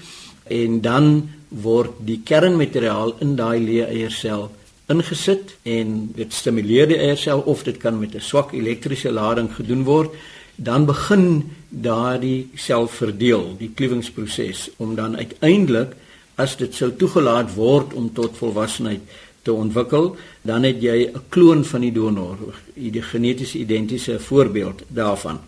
en 0.45 0.81
dan 0.81 1.29
word 1.49 1.91
die 1.99 2.21
kernmateriaal 2.25 3.17
in 3.21 3.37
daai 3.37 3.61
leë 3.61 3.87
eiersel 3.89 4.51
ingesit 4.93 5.55
en 5.63 6.11
dit 6.17 6.33
stimuleer 6.33 6.89
die 6.91 6.99
eiersel 6.99 7.41
of 7.41 7.63
dit 7.65 7.77
kan 7.77 7.99
met 7.99 8.15
'n 8.15 8.21
swak 8.21 8.53
elektriese 8.53 9.11
lading 9.11 9.49
gedoen 9.55 9.85
word 9.85 10.11
dan 10.57 10.87
begin 10.87 11.51
daardie 11.69 12.49
sel 12.55 12.87
verdeel 12.87 13.55
die 13.59 13.71
kliewingsproses 13.75 14.71
om 14.77 14.95
dan 14.95 15.17
uiteindelik 15.17 15.97
as 16.35 16.57
dit 16.57 16.75
sou 16.75 16.91
toegelaat 16.91 17.55
word 17.55 17.95
om 17.95 18.13
tot 18.13 18.37
volwassenheid 18.37 19.01
te 19.45 19.53
ontwikkel, 19.53 20.15
dan 20.43 20.63
het 20.65 20.83
jy 20.83 21.11
'n 21.13 21.21
kloon 21.29 21.65
van 21.65 21.81
die 21.81 21.93
donor, 21.93 22.39
die 22.75 23.03
genetiese 23.03 23.59
identiese 23.59 24.19
voorbeeld 24.21 24.83
daarvan. 24.89 25.39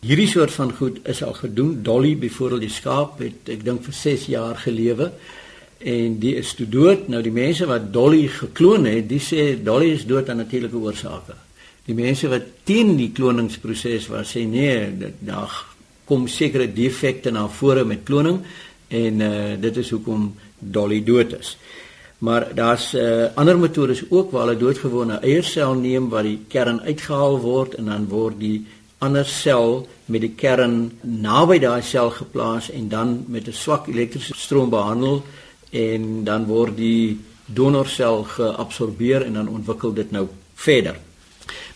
Hierdie 0.00 0.28
soort 0.28 0.52
van 0.52 0.72
goed 0.72 0.98
is 1.04 1.22
al 1.22 1.32
gedoen. 1.32 1.82
Dolly 1.82 2.16
byvoorbeeld 2.16 2.60
die 2.60 2.72
skaap 2.72 3.18
het 3.20 3.48
ek 3.52 3.64
dink 3.64 3.82
vir 3.84 3.92
6 3.92 4.26
jaar 4.26 4.56
gelewe 4.56 5.10
en 5.78 6.18
die 6.18 6.34
is 6.40 6.54
toe 6.54 6.68
dood. 6.68 7.08
Nou 7.08 7.22
die 7.22 7.32
mense 7.32 7.66
wat 7.66 7.92
Dolly 7.92 8.26
gekloon 8.28 8.84
het, 8.84 9.08
die 9.08 9.20
sê 9.20 9.62
Dolly 9.62 9.90
is 9.92 10.06
dood 10.08 10.28
aan 10.28 10.40
natuurlike 10.40 10.76
oorsake. 10.76 11.36
Die 11.84 11.94
mense 11.94 12.28
wat 12.28 12.48
teen 12.64 12.96
die 12.96 13.10
kloningsproses 13.12 14.08
was, 14.08 14.32
sê 14.32 14.46
nee, 14.48 14.88
daar 15.20 15.52
kom 16.08 16.26
sekere 16.28 16.72
defekte 16.72 17.30
na 17.30 17.46
vore 17.48 17.84
met 17.84 18.04
kloning 18.04 18.40
en 18.88 19.20
uh, 19.20 19.32
dit 19.60 19.76
is 19.76 19.90
hoekom 19.90 20.30
Dolly 20.58 21.04
dood 21.04 21.36
is. 21.38 21.54
Maar 22.20 22.54
daar's 22.54 22.94
uh, 22.94 23.32
ander 23.34 23.58
metodes 23.58 24.02
ook 24.10 24.30
waar 24.30 24.46
hulle 24.46 24.60
doodgewone 24.60 25.20
eiersel 25.24 25.74
neem 25.74 26.08
waar 26.12 26.26
die 26.28 26.42
kern 26.48 26.82
uitgehaal 26.84 27.38
word 27.40 27.78
en 27.80 27.88
dan 27.88 28.04
word 28.08 28.36
die 28.40 28.66
ander 29.00 29.24
sel 29.24 29.86
met 30.04 30.20
die 30.20 30.34
kern 30.36 30.90
naby 31.00 31.56
daai 31.62 31.80
sel 31.82 32.10
geplaas 32.12 32.68
en 32.70 32.88
dan 32.92 33.24
met 33.28 33.48
'n 33.48 33.56
swak 33.56 33.88
elektriese 33.88 34.36
stroom 34.36 34.68
behandel 34.70 35.22
en 35.70 36.24
dan 36.24 36.44
word 36.44 36.76
die 36.76 37.20
donorsel 37.46 38.24
geabsorbeer 38.24 39.24
en 39.24 39.32
dan 39.32 39.48
ontwikkel 39.48 39.92
dit 39.92 40.10
nou 40.10 40.26
verder. 40.54 40.98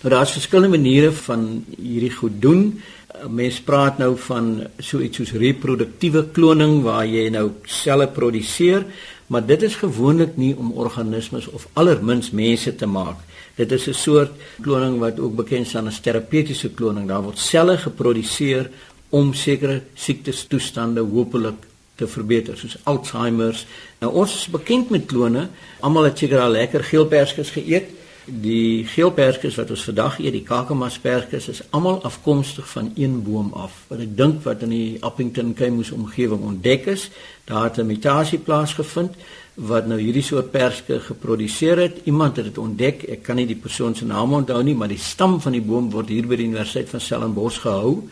Nou 0.03 0.15
daar's 0.15 0.37
verskillende 0.37 0.77
maniere 0.77 1.13
van 1.13 1.65
hierdie 1.77 2.13
goed 2.13 2.43
doen. 2.43 2.83
Mense 3.29 3.63
praat 3.63 3.99
nou 3.99 4.17
van 4.19 4.67
so 4.79 5.01
iets 5.01 5.17
soos 5.17 5.33
reproduktiewe 5.33 6.27
kloning 6.37 6.83
waar 6.83 7.07
jy 7.07 7.29
nou 7.33 7.51
selle 7.65 8.09
produseer 8.09 8.85
maar 9.27 9.47
dit 9.47 9.63
is 9.63 9.75
gewoonlik 9.75 10.37
nie 10.37 10.57
om 10.57 10.73
organismes 10.73 11.47
of 11.49 11.69
allermins 11.73 12.31
mense 12.31 12.75
te 12.75 12.87
maak. 12.87 13.17
Dit 13.57 13.73
is 13.73 13.87
'n 13.89 13.93
soort 13.93 14.31
kloning 14.61 14.99
wat 14.99 15.21
ook 15.21 15.35
bekend 15.35 15.67
staan 15.67 15.87
as 15.87 16.01
terapeutiese 16.01 16.71
kloning. 16.71 17.09
Daar 17.09 17.23
word 17.23 17.39
selle 17.39 17.79
geproduseer 17.79 18.71
om 19.09 19.35
sekere 19.35 19.83
siektes 19.95 20.45
toestande 20.47 21.01
hopelik 21.01 21.55
te 21.95 22.07
verbeter 22.07 22.57
soos 22.59 22.77
Alzheimer. 22.83 23.65
Nou 24.01 24.13
ons 24.13 24.35
is 24.35 24.47
bekend 24.47 24.91
met 24.91 25.07
klone. 25.07 25.49
Almal 25.81 26.03
het 26.11 26.19
seker 26.19 26.41
al 26.41 26.51
lekker 26.51 26.85
geelperskes 26.85 27.51
geëet. 27.51 27.91
Die 28.25 28.87
geelperskes 28.89 29.59
wat 29.61 29.69
ons 29.75 29.83
vandag 29.85 30.15
eet, 30.23 30.33
die 30.33 30.47
kakamasperskes, 30.49 31.49
is 31.53 31.63
almal 31.77 31.99
afkomstig 32.09 32.65
van 32.71 32.89
een 32.97 33.19
boom 33.27 33.51
af. 33.53 33.83
Wat 33.91 34.01
ek 34.01 34.15
dink 34.17 34.39
wat 34.47 34.63
in 34.65 34.73
die 34.73 34.97
Appington 35.05 35.53
Keimus 35.55 35.91
omgewing 35.93 36.41
ontdek 36.41 36.89
is, 36.95 37.11
daar 37.45 37.69
het 37.69 37.79
'n 37.79 37.87
mutasie 37.87 38.39
plaasgevind 38.39 39.13
wat 39.55 39.87
nou 39.87 40.01
hierdie 40.01 40.23
soort 40.23 40.51
perske 40.51 41.01
geproduseer 41.01 41.79
het. 41.79 42.01
Iemand 42.05 42.37
het 42.37 42.45
dit 42.45 42.59
ontdek. 42.59 43.03
Ek 43.03 43.23
kan 43.23 43.37
nie 43.37 43.47
die 43.47 43.61
persoon 43.61 43.95
se 43.95 44.05
naam 44.05 44.33
onthou 44.33 44.63
nie, 44.63 44.75
maar 44.75 44.89
die 44.89 44.99
stam 44.99 45.41
van 45.41 45.53
die 45.53 45.63
boom 45.63 45.91
word 45.91 46.09
hier 46.09 46.27
by 46.27 46.37
die 46.37 46.47
Universiteit 46.47 46.89
van 46.89 47.01
Stellenbosch 47.01 47.61
gehou. 47.61 48.09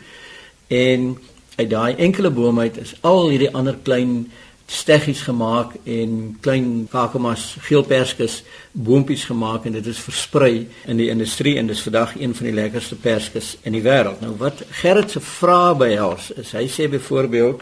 En 0.67 1.17
uit 1.55 1.69
daai 1.69 1.95
enkele 1.95 2.29
boom 2.29 2.59
uit 2.59 2.77
is 2.77 2.95
al 3.01 3.29
hierdie 3.29 3.53
ander 3.53 3.75
klein 3.83 4.31
steggies 4.73 5.21
gemaak 5.27 5.75
en 5.85 6.37
klein 6.41 6.87
kakamas 6.91 7.53
geelperskes 7.67 8.39
boontjies 8.73 9.27
gemaak 9.29 9.67
en 9.69 9.77
dit 9.77 9.87
is 9.91 10.01
versprei 10.01 10.65
in 10.89 10.97
die 10.97 11.11
industrie 11.13 11.55
en 11.61 11.69
dis 11.69 11.83
vandag 11.85 12.15
een 12.17 12.33
van 12.33 12.49
die 12.49 12.55
lekkerste 12.57 12.97
perskes 12.97 13.53
in 13.63 13.77
die 13.77 13.83
wêreld. 13.85 14.23
Nou 14.23 14.33
wat 14.41 14.63
Gerrit 14.81 15.13
se 15.13 15.21
vrae 15.21 15.75
behels 15.77 16.31
is 16.41 16.55
hy 16.57 16.65
sê 16.71 16.89
byvoorbeeld 16.89 17.61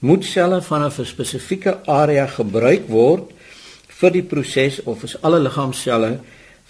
moet 0.00 0.24
selle 0.24 0.62
van 0.62 0.86
'n 0.86 1.04
spesifieke 1.04 1.78
area 1.86 2.26
gebruik 2.26 2.88
word 2.88 3.32
vir 4.00 4.10
die 4.10 4.22
proses 4.22 4.80
of 4.84 5.02
is 5.04 5.16
alle 5.22 5.40
liggaamselle 5.40 6.20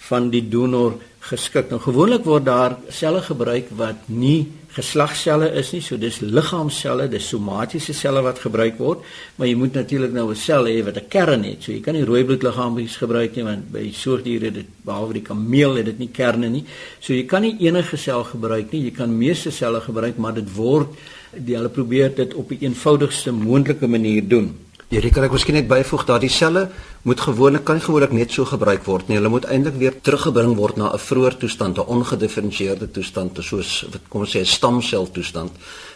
van 0.09 0.29
die 0.29 0.47
donor 0.49 0.97
geskik. 1.19 1.69
Nou 1.69 1.79
gewoonlik 1.79 2.25
word 2.25 2.45
daar 2.45 2.77
selle 2.89 3.21
gebruik 3.21 3.69
wat 3.69 4.07
nie 4.07 4.47
geslagselle 4.75 5.49
is 5.59 5.71
nie, 5.73 5.81
so 5.81 5.97
dis 5.97 6.19
liggaamselle, 6.21 7.07
dis 7.09 7.27
somatiese 7.31 7.93
selle 7.97 8.21
wat 8.25 8.41
gebruik 8.43 8.77
word, 8.77 9.05
maar 9.37 9.47
jy 9.49 9.55
moet 9.57 9.73
natuurlik 9.73 10.13
nou 10.13 10.29
'n 10.29 10.35
sel 10.35 10.65
hê 10.65 10.83
wat 10.83 10.97
'n 10.97 11.07
kern 11.09 11.43
het. 11.43 11.63
So 11.63 11.71
jy 11.71 11.81
kan 11.81 11.95
nie 11.95 12.05
rooi 12.05 12.23
bloedliggaampies 12.23 12.97
gebruik 12.97 13.35
nie 13.35 13.43
want 13.43 13.71
by 13.71 13.91
soogdiere 13.91 14.51
dit 14.51 14.67
behalwe 14.85 15.13
die 15.13 15.21
kameel 15.21 15.75
het 15.75 15.85
dit 15.85 15.99
nie 15.99 16.11
kerne 16.13 16.49
nie. 16.49 16.65
So 16.99 17.13
jy 17.13 17.25
kan 17.25 17.41
nie 17.41 17.57
enige 17.59 17.97
sel 17.97 18.23
gebruik 18.23 18.71
nie. 18.71 18.83
Jy 18.83 18.91
kan 18.91 19.17
meeste 19.17 19.51
selle 19.51 19.81
gebruik, 19.81 20.17
maar 20.17 20.33
dit 20.33 20.55
word 20.55 20.87
die 21.33 21.55
hulle 21.55 21.69
probeer 21.69 22.15
dit 22.15 22.33
op 22.33 22.49
die 22.49 22.59
eenvoudigste 22.61 23.31
moontlike 23.31 23.87
manier 23.87 24.27
doen. 24.27 24.68
Hierdie 24.89 25.11
kan 25.13 25.21
ek 25.21 25.35
miskien 25.35 25.53
net 25.53 25.67
byvoeg 25.69 26.01
dat 26.09 26.23
die 26.23 26.31
selle 26.33 26.63
moet 27.05 27.19
gewoonlik 27.21 27.61
kan 27.61 27.77
gewoonlik 27.77 28.13
net 28.17 28.31
so 28.33 28.41
gebruik 28.49 28.87
word 28.87 29.05
nie. 29.09 29.19
Hulle 29.19 29.29
moet 29.29 29.45
eintlik 29.45 29.75
weer 29.77 29.99
teruggebring 30.01 30.55
word 30.57 30.79
na 30.81 30.89
'n 30.89 30.97
vroeë 30.97 31.37
toestand, 31.37 31.77
'n 31.77 31.85
ongedifferensieerde 31.93 32.89
toestand, 32.89 33.37
soos 33.41 33.85
wat 33.91 34.01
kom 34.09 34.21
ons 34.21 34.33
sê 34.33 34.39
'n 34.41 34.45
stamsel 34.45 35.05
toestand 35.11 35.51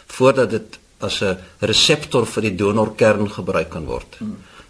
voordat 0.06 0.50
dit 0.50 0.78
as 1.00 1.22
'n 1.22 1.36
reseptor 1.60 2.24
vir 2.24 2.42
die 2.42 2.54
donorkern 2.54 3.28
gebruik 3.30 3.70
kan 3.70 3.84
word. 3.84 4.18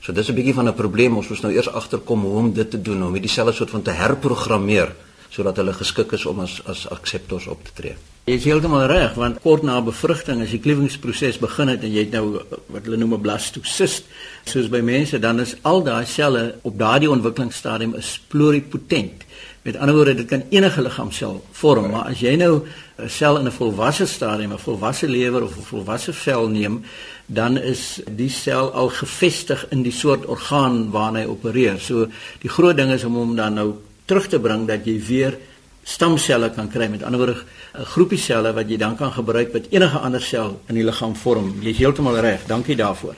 So 0.01 0.13
dis 0.13 0.29
'n 0.29 0.35
bietjie 0.35 0.55
van 0.55 0.69
'n 0.69 0.75
probleem. 0.75 1.17
Ons 1.17 1.29
moet 1.29 1.43
nou 1.43 1.53
eers 1.53 1.69
agterkom 1.69 2.23
hoe 2.23 2.39
om 2.39 2.53
dit 2.53 2.71
te 2.71 2.81
doen, 2.81 3.03
om 3.03 3.13
hierdie 3.13 3.31
selle 3.31 3.53
soort 3.53 3.71
van 3.71 3.83
te 3.83 3.91
herprogrammeer 3.91 4.95
sodat 5.29 5.57
hulle 5.57 5.73
geskik 5.73 6.13
is 6.13 6.27
om 6.27 6.41
as 6.41 6.63
as 6.67 6.89
akseptors 6.89 7.47
op 7.47 7.65
te 7.65 7.71
tree. 7.75 8.14
Jy 8.25 8.39
is 8.39 8.45
heeltemal 8.49 8.87
reg 8.89 9.19
want 9.21 9.43
kort 9.45 9.67
na 9.69 9.75
bevrugting 9.85 10.39
as 10.41 10.53
die 10.55 10.61
kliewingsproses 10.65 11.37
begin 11.43 11.69
het 11.69 11.83
en 11.85 11.91
jy 11.93 12.07
het 12.07 12.15
nou 12.17 12.39
wat 12.73 12.87
hulle 12.87 12.97
noem 12.97 13.19
'n 13.19 13.21
blastocyst 13.21 14.09
soos 14.49 14.71
by 14.73 14.81
mense 14.81 15.19
dan 15.21 15.41
is 15.45 15.53
al 15.61 15.85
daai 15.85 16.07
selle 16.07 16.55
op 16.63 16.79
daardie 16.79 17.11
ontwikkelingsstadium 17.11 17.93
is 17.95 18.19
pluripotent. 18.29 19.29
Met 19.63 19.77
ander 19.77 19.95
woorde 19.95 20.15
dit 20.15 20.27
kan 20.27 20.43
enige 20.49 20.83
liggaamsel 20.83 21.45
vorm, 21.53 21.91
maar 21.91 22.09
as 22.09 22.21
jy 22.21 22.37
nou 22.37 22.65
'n 22.97 23.09
sel 23.09 23.37
in 23.37 23.47
'n 23.47 23.53
volwasse 23.53 24.07
stadium, 24.07 24.53
'n 24.53 24.59
volwasse 24.59 25.07
lewer 25.07 25.43
of 25.43 25.59
'n 25.59 25.63
volwasse 25.63 26.13
vel 26.13 26.49
neem, 26.49 26.83
dan 27.27 27.59
is 27.59 28.01
die 28.09 28.31
sel 28.31 28.73
al 28.73 28.89
gevestig 28.89 29.67
in 29.71 29.83
die 29.83 29.93
soort 29.93 30.25
orgaan 30.25 30.91
waarna 30.91 31.19
hy 31.19 31.27
opereer. 31.27 31.79
So 31.79 32.09
die 32.41 32.51
groot 32.51 32.77
ding 32.77 32.91
is 32.91 33.05
om 33.05 33.15
hom 33.15 33.37
dan 33.37 33.55
nou 33.55 33.75
terug 34.07 34.29
te 34.29 34.41
bring 34.41 34.67
dat 34.67 34.85
jy 34.85 35.01
weer 35.07 35.39
stamselle 35.85 36.51
kan 36.51 36.69
kry 36.73 36.89
met 36.89 37.03
ander 37.03 37.21
woorde 37.21 37.37
'n 37.79 37.85
groepie 37.85 38.19
selle 38.19 38.53
wat 38.53 38.69
jy 38.69 38.77
dan 38.77 38.97
kan 38.97 39.13
gebruik 39.13 39.53
wat 39.53 39.71
enige 39.71 39.99
ander 39.99 40.21
sel 40.23 40.61
in 40.69 40.75
die 40.75 40.85
liggaam 40.85 41.17
vorm. 41.17 41.55
Jy's 41.61 41.79
heeltemal 41.79 42.21
reg. 42.21 42.47
Dankie 42.47 42.77
daarvoor. 42.77 43.15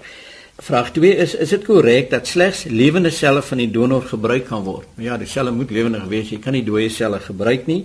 Vraag 0.59 0.93
2 0.93 1.17
is 1.17 1.35
is 1.35 1.49
dit 1.49 1.65
korrek 1.65 2.11
dat 2.11 2.27
slegs 2.27 2.65
lewende 2.65 3.11
selle 3.11 3.43
van 3.43 3.59
die 3.59 3.71
donor 3.71 4.03
gebruik 4.03 4.47
kan 4.49 4.63
word? 4.65 4.87
Ja, 4.97 5.17
die 5.17 5.27
selle 5.27 5.51
moet 5.51 5.71
lewendig 5.71 6.07
wees. 6.09 6.31
Jy 6.31 6.39
kan 6.39 6.53
nie 6.53 6.65
dooie 6.65 6.89
selle 6.89 7.21
gebruik 7.21 7.67
nie. 7.67 7.85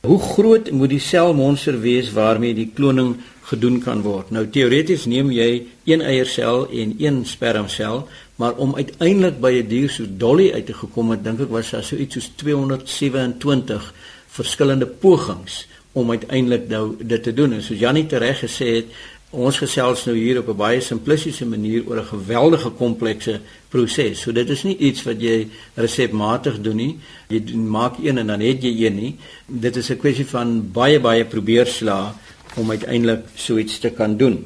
Hoe 0.00 0.16
groot 0.18 0.70
moet 0.72 0.88
die 0.88 1.02
selmonster 1.04 1.76
wees 1.80 2.08
waarmee 2.16 2.54
die 2.56 2.70
kloning 2.72 3.18
gedoen 3.50 3.82
kan 3.84 4.00
word? 4.00 4.30
Nou 4.32 4.46
teoreties 4.48 5.04
neem 5.04 5.28
jy 5.30 5.66
een 5.84 6.00
eiersel 6.00 6.70
en 6.72 6.94
een 6.96 7.18
spermsel, 7.28 8.06
maar 8.40 8.56
om 8.56 8.72
uiteindelik 8.78 9.36
by 9.40 9.52
'n 9.60 9.68
dier 9.68 9.90
so 9.90 10.06
Dolly 10.08 10.52
uit 10.52 10.66
te 10.66 10.72
gekom 10.72 11.10
het, 11.10 11.24
dink 11.24 11.40
ek 11.40 11.50
was 11.50 11.70
daar 11.70 11.84
so 11.84 11.96
iets 11.96 12.14
soos 12.14 12.30
227 12.36 13.92
verskillende 14.30 14.86
pogings 14.86 15.66
om 15.92 16.10
uiteindelik 16.10 16.68
nou 16.68 16.94
dit 16.98 17.22
te 17.22 17.34
doen. 17.34 17.52
En 17.52 17.62
soos 17.62 17.78
Janie 17.78 18.06
tereg 18.06 18.44
gesê 18.44 18.68
het, 18.80 18.92
ons 19.30 19.58
gesels 19.62 20.04
nou 20.08 20.16
hier 20.16 20.38
op 20.38 20.48
'n 20.48 20.56
baie 20.56 20.80
simplistiese 20.80 21.46
manier 21.46 21.86
oor 21.86 21.98
'n 21.98 22.12
geweldige 22.14 22.70
komplekse 22.70 23.40
proses. 23.68 24.20
So 24.20 24.32
dit 24.32 24.48
is 24.50 24.62
nie 24.62 24.76
iets 24.76 25.02
wat 25.02 25.20
jy 25.20 25.48
resepmatig 25.74 26.60
doen 26.60 26.76
nie. 26.76 26.98
Jy 27.28 27.44
doen, 27.44 27.68
maak 27.68 27.98
een 27.98 28.18
en 28.18 28.26
dan 28.26 28.40
het 28.40 28.62
jy 28.62 28.86
een 28.86 28.94
nie. 28.94 29.16
Dit 29.46 29.76
is 29.76 29.90
'n 29.90 29.96
kwessie 29.96 30.26
van 30.26 30.70
baie 30.72 31.00
baie 31.00 31.24
probeerslae 31.24 32.12
om 32.56 32.70
uiteindelik 32.70 33.24
so 33.34 33.56
iets 33.56 33.78
te 33.78 33.90
kan 33.90 34.16
doen. 34.16 34.44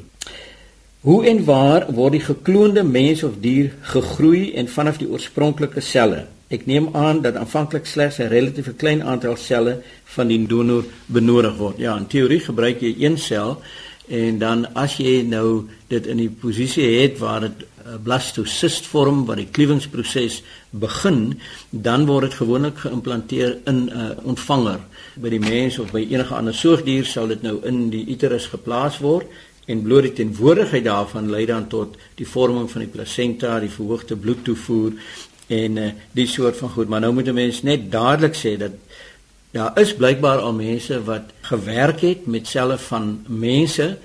Hoe 1.00 1.26
en 1.26 1.44
waar 1.44 1.92
word 1.92 2.12
die 2.12 2.20
gekloonde 2.20 2.82
mens 2.82 3.22
of 3.22 3.32
dier 3.40 3.72
gegroei 3.80 4.52
en 4.54 4.68
vanaf 4.68 4.96
die 4.96 5.08
oorspronklike 5.08 5.80
selle? 5.80 6.26
Ek 6.54 6.66
neem 6.70 6.88
aan 6.94 7.22
dat 7.24 7.34
aanvanklik 7.40 7.86
slegs 7.86 8.18
'n 8.18 8.30
relatief 8.30 8.68
klein 8.76 9.02
aantal 9.02 9.36
selle 9.36 9.82
van 10.14 10.26
die 10.28 10.46
donor 10.46 10.84
benodig 11.06 11.56
word. 11.56 11.78
Ja, 11.78 11.96
in 11.96 12.06
teorie 12.06 12.40
gebruik 12.40 12.80
jy 12.80 12.94
een 12.98 13.18
sel 13.18 13.62
en 14.08 14.38
dan 14.38 14.74
as 14.74 14.96
jy 14.96 15.22
nou 15.22 15.68
dit 15.88 16.06
in 16.06 16.16
die 16.16 16.30
posisie 16.30 17.00
het 17.00 17.18
waar 17.18 17.40
dit 17.40 17.64
'n 17.84 18.02
blastocyst 18.02 18.86
vorm 18.86 19.24
waar 19.26 19.36
die 19.36 19.50
kliewingsproses 19.50 20.42
begin, 20.70 21.40
dan 21.70 22.06
word 22.06 22.22
dit 22.22 22.34
gewoonlik 22.34 22.78
geïmplanteer 22.78 23.58
in 23.64 23.90
'n 23.90 24.16
ontvanger. 24.22 24.80
By 25.16 25.28
die 25.28 25.40
mens 25.40 25.78
of 25.78 25.90
by 25.90 26.06
enige 26.10 26.34
ander 26.34 26.54
soogdier 26.54 27.04
sal 27.04 27.26
dit 27.26 27.42
nou 27.42 27.60
in 27.64 27.90
die 27.90 28.06
uterus 28.06 28.46
geplaas 28.46 28.98
word 28.98 29.26
en 29.66 29.82
bloot 29.82 30.02
die 30.02 30.12
teenwoordigheid 30.12 30.84
daarvan 30.84 31.30
lei 31.30 31.46
dan 31.46 31.68
tot 31.68 31.96
die 32.14 32.28
vorming 32.28 32.70
van 32.70 32.80
die 32.80 32.90
plasenta, 32.90 33.60
die 33.60 33.68
verhoogde 33.68 34.16
bloedtoevoer 34.16 34.92
en 35.54 35.76
uh, 35.80 35.90
die 36.16 36.26
soort 36.26 36.56
van 36.56 36.72
goed. 36.74 36.88
Maar 36.88 37.00
nou 37.00 37.12
moet 37.12 37.28
'n 37.28 37.34
mens 37.34 37.62
net 37.62 37.90
dadelik 37.92 38.34
sê 38.34 38.56
dat 38.58 38.72
daar 39.50 39.78
is 39.78 39.94
blykbaar 39.94 40.38
al 40.38 40.52
mense 40.52 41.04
wat 41.04 41.30
gewerk 41.40 42.00
het 42.00 42.26
met 42.26 42.46
selle 42.46 42.78
van 42.78 43.24
mense 43.26 43.98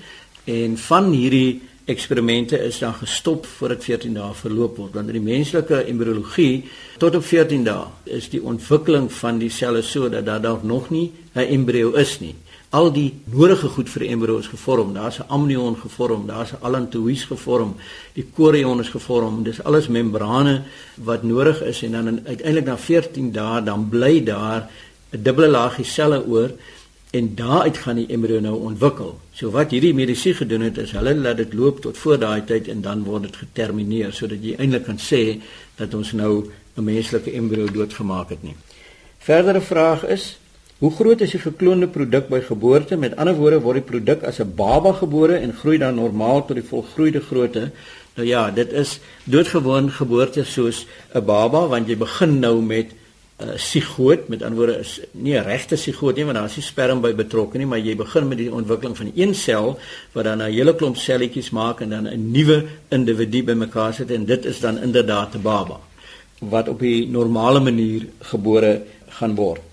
en 0.43 0.77
van 0.77 1.12
hierdie 1.12 1.62
eksperimente 1.85 2.59
is 2.63 2.79
dan 2.79 2.93
gestop 2.93 3.45
voordat 3.45 3.83
14 3.83 4.13
dae 4.13 4.33
verloop 4.33 4.77
word. 4.77 4.93
Want 4.93 5.07
in 5.07 5.17
die 5.17 5.33
menslike 5.33 5.83
embriologie 5.83 6.65
tot 6.97 7.15
op 7.15 7.25
14 7.25 7.63
dae 7.63 7.88
is 8.03 8.29
die 8.29 8.43
ontwikkeling 8.43 9.09
van 9.13 9.39
die 9.41 9.49
selle 9.49 9.81
so 9.81 10.09
dat 10.09 10.25
daar 10.25 10.41
dalk 10.41 10.63
nog 10.63 10.89
nie 10.89 11.12
'n 11.33 11.39
embrio 11.39 11.91
is 11.91 12.19
nie 12.19 12.35
al 12.69 12.91
die 12.93 13.13
nodige 13.34 13.69
goed 13.73 13.89
vir 13.89 14.05
embrio 14.12 14.38
is 14.38 14.47
gevorm. 14.47 14.93
Daar's 14.93 15.19
'n 15.19 15.27
amnion 15.27 15.75
gevorm, 15.75 16.27
daar's 16.27 16.51
'n 16.51 16.62
allantoïs 16.62 17.25
gevorm, 17.25 17.75
die 18.13 18.25
chorion 18.36 18.79
is 18.79 18.89
gevorm. 18.89 19.43
Dis 19.43 19.63
alles 19.63 19.88
membrane 19.88 20.63
wat 20.95 21.23
nodig 21.23 21.62
is 21.62 21.82
en 21.84 21.91
dan 21.91 22.19
uiteindelik 22.25 22.65
na 22.65 22.77
14 22.77 23.32
dae 23.32 23.63
dan 23.63 23.89
bly 23.89 24.23
daar 24.23 24.69
'n 25.12 25.23
dubbele 25.23 25.47
laagie 25.47 25.86
selle 25.86 26.25
oor 26.25 26.51
en 27.12 27.36
daaruit 27.36 27.77
gaan 27.77 27.95
die 27.95 28.08
embrio 28.08 28.39
nou 28.39 28.55
ontwikkel. 28.55 29.19
So 29.34 29.49
wat 29.51 29.71
hierdie 29.71 29.93
medisy 29.93 30.34
gedoen 30.34 30.62
het 30.62 30.77
is 30.77 30.91
hulle 30.91 31.15
laat 31.15 31.38
dit 31.38 31.53
loop 31.53 31.82
tot 31.82 31.97
voor 31.97 32.19
daai 32.19 32.43
tyd 32.45 32.67
en 32.67 32.82
dan 32.82 33.03
word 33.03 33.21
dit 33.21 33.36
getermineer 33.36 34.13
sodat 34.13 34.43
jy 34.43 34.55
eintlik 34.58 34.86
kan 34.86 34.97
sê 34.97 35.41
dat 35.75 35.93
ons 35.93 36.12
nou 36.12 36.45
'n 36.77 36.84
menslike 36.84 37.32
embrio 37.32 37.65
doodgemaak 37.65 38.29
het 38.29 38.43
nie. 38.43 38.55
Verdere 39.17 39.62
vraag 39.62 40.05
is 40.05 40.38
Hoe 40.79 40.91
groot 40.95 41.19
is 41.19 41.33
die 41.35 41.41
gekloonde 41.43 41.89
produk 41.91 42.29
by 42.31 42.39
geboorte? 42.39 42.95
Met 42.95 43.17
ander 43.19 43.35
woorde 43.35 43.57
word 43.59 43.81
die 43.81 43.87
produk 43.89 44.21
as 44.23 44.39
'n 44.39 44.53
baba 44.55 44.93
gebore 44.93 45.35
en 45.35 45.51
groei 45.51 45.77
dan 45.77 45.95
normaal 45.95 46.45
tot 46.45 46.55
die 46.55 46.63
volgroeide 46.63 47.19
grootte. 47.19 47.71
Nou 48.15 48.27
ja, 48.27 48.49
dit 48.51 48.71
is 48.71 48.99
doodgewoon 49.25 49.91
geboorte 49.91 50.45
soos 50.45 50.87
'n 51.13 51.25
baba 51.25 51.67
want 51.67 51.87
jy 51.87 51.97
begin 51.97 52.39
nou 52.39 52.61
met 52.61 52.95
'n 53.39 53.49
uh, 53.49 53.57
sigoot 53.57 54.29
met 54.29 54.41
ander 54.41 54.57
woorde 54.57 54.79
is 54.79 55.01
nie 55.11 55.35
'n 55.35 55.43
regte 55.43 55.75
sigoot 55.75 56.15
nie 56.15 56.23
want 56.23 56.37
daar 56.37 56.45
is 56.45 56.55
nie 56.55 56.63
sperm 56.63 57.01
by 57.01 57.13
betrokke 57.13 57.57
nie 57.57 57.65
maar 57.65 57.79
jy 57.79 57.95
begin 57.95 58.27
met 58.27 58.37
die 58.37 58.51
ontwikkeling 58.51 58.97
van 58.97 59.11
een 59.15 59.35
sel 59.35 59.79
wat 60.13 60.23
dan 60.23 60.41
'n 60.41 60.51
hele 60.51 60.75
klomp 60.75 60.97
selletjies 60.97 61.49
maak 61.49 61.81
en 61.81 61.89
dan 61.89 62.07
'n 62.07 62.31
nuwe 62.31 62.65
individu 62.89 63.43
bymekaar 63.43 63.93
sit 63.93 64.11
en 64.11 64.25
dit 64.25 64.45
is 64.45 64.59
dan 64.59 64.77
inderdaad 64.77 65.35
'n 65.35 65.41
baba 65.41 65.79
wat 66.39 66.67
op 66.67 66.79
die 66.79 67.07
normale 67.07 67.59
manier 67.59 68.07
gebore 68.19 68.81
gaan 69.07 69.35
word. 69.35 69.68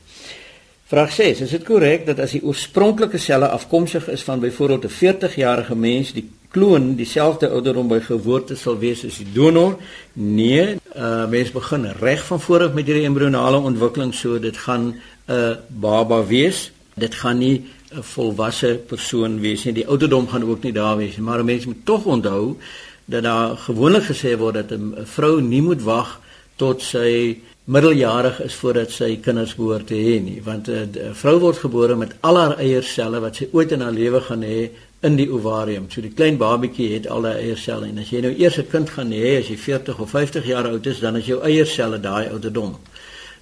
Vraag 0.86 1.12
6: 1.12 1.40
Is 1.40 1.50
dit 1.50 1.64
korrek 1.66 2.04
dat 2.06 2.20
as 2.22 2.36
die 2.36 2.44
oorspronklike 2.46 3.18
selle 3.18 3.48
afkomstig 3.50 4.04
is 4.08 4.22
van 4.22 4.38
byvoorbeeld 4.38 4.84
'n 4.84 4.94
40-jarige 4.98 5.74
mens, 5.74 6.12
die 6.12 6.28
kloon 6.50 6.94
dieselfde 6.94 7.48
ouderdom 7.48 7.88
by 7.88 7.98
geboorte 8.00 8.54
sal 8.54 8.78
wees 8.78 9.02
as 9.04 9.16
die 9.18 9.26
donor. 9.32 9.76
Nee, 10.12 10.76
uh 10.96 11.26
mens 11.26 11.50
begin 11.50 11.90
reg 11.98 12.24
van 12.26 12.40
voor 12.40 12.62
af 12.62 12.72
met 12.72 12.86
hierdie 12.86 13.04
embrionale 13.04 13.58
ontwikkeling 13.58 14.14
so 14.14 14.38
dit 14.38 14.56
gaan 14.56 14.86
'n 14.86 15.00
uh, 15.30 15.56
baba 15.68 16.26
wees. 16.26 16.70
Dit 16.94 17.14
gaan 17.14 17.38
nie 17.38 17.64
'n 17.90 18.02
volwasse 18.02 18.80
persoon 18.86 19.40
wees 19.40 19.64
nie. 19.64 19.72
Die 19.72 19.86
ouderdom 19.86 20.28
gaan 20.28 20.44
ook 20.44 20.62
nie 20.62 20.72
daar 20.72 20.96
wees 20.96 21.16
nie, 21.16 21.24
maar 21.24 21.44
mense 21.44 21.66
moet 21.66 21.84
tog 21.84 22.04
onthou 22.04 22.56
dat 23.04 23.22
daar 23.22 23.56
gewoonlik 23.56 24.02
gesê 24.02 24.38
word 24.38 24.54
dat 24.54 24.70
'n 24.70 24.94
vrou 25.04 25.40
nie 25.40 25.62
moet 25.62 25.82
wag 25.82 26.20
tot 26.56 26.82
sy 26.82 27.38
middeljarig 27.66 28.40
is 28.44 28.54
voordat 28.54 28.92
sy 28.94 29.16
kinders 29.22 29.56
behoort 29.58 29.88
te 29.90 29.96
hê 29.98 30.20
nie, 30.22 30.40
want 30.42 30.68
'n 30.68 31.14
vrou 31.14 31.38
word 31.40 31.58
gebore 31.58 31.96
met 31.96 32.14
al 32.20 32.36
haar 32.36 32.58
eierselle 32.58 33.20
wat 33.20 33.36
sy 33.36 33.48
ooit 33.52 33.72
in 33.72 33.80
haar 33.80 33.92
lewe 33.92 34.20
gaan 34.20 34.42
hê 34.42 34.70
in 35.02 35.16
die 35.16 35.28
ovarium. 35.30 35.90
So 35.90 36.00
die 36.00 36.14
klein 36.14 36.38
babatjie 36.38 36.94
het 36.94 37.08
al 37.08 37.22
daai 37.22 37.42
eierselle 37.42 37.88
en 37.88 37.98
as 37.98 38.10
jy 38.10 38.20
nou 38.20 38.34
eers 38.38 38.58
'n 38.58 38.70
kind 38.70 38.90
gaan 38.90 39.10
hê 39.10 39.38
as 39.40 39.48
jy 39.48 39.56
40 39.56 39.98
of 39.98 40.10
50 40.10 40.46
jaar 40.46 40.66
oud 40.68 40.86
is, 40.86 41.00
dan 41.00 41.16
is 41.16 41.26
jou 41.26 41.42
eierselle 41.42 42.00
daai 42.00 42.28
ouderdom. 42.28 42.76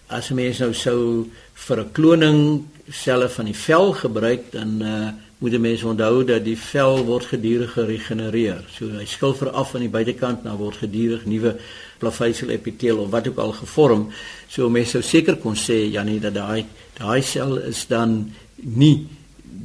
As 0.09 0.31
'n 0.31 0.35
mens 0.35 0.59
nou 0.59 0.73
sou 0.73 1.27
vir 1.55 1.81
'n 1.81 1.93
kloning 1.93 2.65
selle 2.91 3.29
van 3.29 3.45
die 3.45 3.57
vel 3.57 3.93
gebruik, 3.93 4.53
dan 4.53 4.83
uh, 4.83 5.09
moet 5.39 5.53
'n 5.53 5.61
mens 5.61 5.83
onthou 5.83 6.25
dat 6.25 6.45
die 6.45 6.59
vel 6.59 7.05
word 7.05 7.25
gedurig 7.25 7.73
geregenereer. 7.73 8.65
So 8.71 8.89
hy 8.89 9.05
skil 9.05 9.35
vir 9.35 9.51
af 9.51 9.75
aan 9.75 9.81
die 9.81 9.89
buitekant, 9.89 10.45
nou 10.45 10.57
word 10.57 10.77
gedurig 10.77 11.27
nuwe 11.27 11.57
plaveisel 11.99 12.51
epiteel 12.55 12.99
of 12.99 13.11
wat 13.11 13.29
ook 13.29 13.39
al 13.39 13.53
gevorm. 13.53 14.09
So 14.49 14.69
mense 14.71 14.99
sou 14.99 15.03
seker 15.03 15.37
kon 15.43 15.57
sê 15.59 15.85
Janie 15.91 16.21
dat 16.21 16.35
daai 16.35 16.65
daai 16.99 17.23
sel 17.23 17.59
is 17.59 17.87
dan 17.91 18.33
nie 18.63 19.07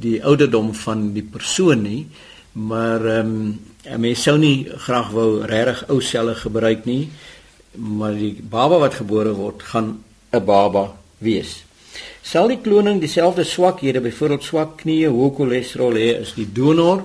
die 0.00 0.18
ouderdom 0.24 0.72
van 0.74 1.10
die 1.14 1.24
persoon 1.24 1.82
nie, 1.82 2.06
maar 2.52 3.04
ehm 3.06 3.34
um, 3.34 3.58
mense 4.00 4.22
sou 4.28 4.36
nie 4.38 4.68
graag 4.86 5.10
wou 5.16 5.42
regtig 5.48 5.86
ou 5.88 6.00
selle 6.04 6.34
gebruik 6.34 6.84
nie, 6.84 7.08
maar 7.76 8.14
die 8.14 8.34
baba 8.42 8.78
wat 8.82 8.98
gebore 9.00 9.32
word 9.34 9.62
gaan 9.62 9.98
'n 10.32 10.44
baba 10.44 10.92
wees. 11.18 11.64
Sal 12.22 12.48
die 12.48 12.60
kloning 12.60 13.00
dieselfde 13.00 13.44
swakhede, 13.44 14.00
byvoorbeeld 14.00 14.44
swak 14.44 14.76
knieë, 14.82 15.08
hoë 15.10 15.34
cholesterol 15.36 15.96
hê 15.98 16.20
as 16.20 16.34
die 16.36 16.46
donor 16.52 17.02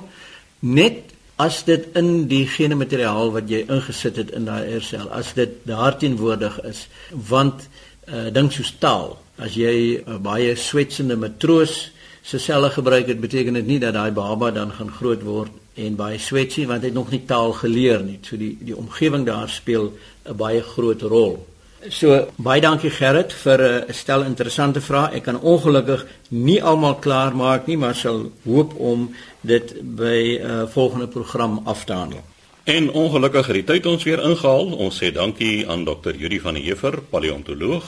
net 0.60 1.15
as 1.36 1.64
dit 1.68 1.88
in 2.00 2.28
die 2.32 2.46
gene 2.48 2.76
materiaal 2.80 3.34
wat 3.36 3.50
jy 3.52 3.66
ingesit 3.68 4.16
het 4.22 4.32
in 4.38 4.48
daai 4.48 4.64
eiersel, 4.64 5.10
as 5.12 5.34
dit 5.36 5.58
daarteenwoordig 5.68 6.62
is, 6.64 6.86
want 7.12 7.68
uh, 8.08 8.30
dink 8.32 8.56
soos 8.56 8.72
taal, 8.80 9.18
as 9.38 9.58
jy 9.60 10.00
'n 10.00 10.16
uh, 10.16 10.18
baie 10.18 10.56
swetsende 10.56 11.18
matroos 11.20 11.92
se 12.24 12.40
selle 12.40 12.70
gebruik 12.70 13.08
het 13.08 13.20
beteken 13.20 13.54
dit 13.54 13.68
nie 13.68 13.80
dat 13.80 13.94
daai 13.94 14.12
baba 14.12 14.52
dan 14.52 14.72
gaan 14.72 14.90
groot 14.92 15.22
word 15.24 15.52
en 15.76 15.96
baie 15.96 16.18
swetsie 16.18 16.68
want 16.68 16.82
hy 16.82 16.88
het 16.88 16.96
nog 16.96 17.12
nie 17.12 17.26
taal 17.28 17.52
geleer 17.54 18.02
nie. 18.04 18.20
So 18.24 18.38
die 18.38 18.58
die 18.60 18.76
omgewing 18.76 19.26
daar 19.26 19.50
speel 19.50 19.94
'n 20.26 20.38
baie 20.38 20.62
groot 20.62 21.02
rol. 21.02 21.46
So 21.90 22.16
baie 22.42 22.62
dankie 22.62 22.90
Gerrit 22.90 23.34
vir 23.34 23.62
'n 23.62 23.94
stel 23.94 24.24
interessante 24.24 24.82
vrae. 24.82 25.14
Ek 25.16 25.24
kan 25.24 25.40
ongelukkig 25.40 26.06
nie 26.30 26.62
almal 26.62 26.96
klaar 26.96 27.36
maak 27.36 27.68
nie, 27.68 27.78
maar 27.78 27.96
sal 27.96 28.32
hoop 28.44 28.74
om 28.80 29.16
dit 29.42 29.74
by 29.96 30.40
'n 30.40 30.42
uh, 30.42 30.62
eh, 30.62 30.68
volgende 30.68 31.08
program 31.08 31.62
af 31.66 31.86
te 31.86 31.94
handel. 31.94 32.24
En 32.64 32.90
ongelukkig 32.92 33.48
het 33.48 33.56
die 33.56 33.64
tyd 33.64 33.86
ons 33.86 34.04
weer 34.04 34.20
ingehaal. 34.20 34.66
Ons 34.66 34.98
sê 35.04 35.12
dankie 35.12 35.68
aan 35.68 35.86
Dr. 35.86 36.16
Judy 36.18 36.40
van 36.40 36.54
der 36.54 36.64
Heever, 36.64 37.02
paleontoloog, 37.10 37.84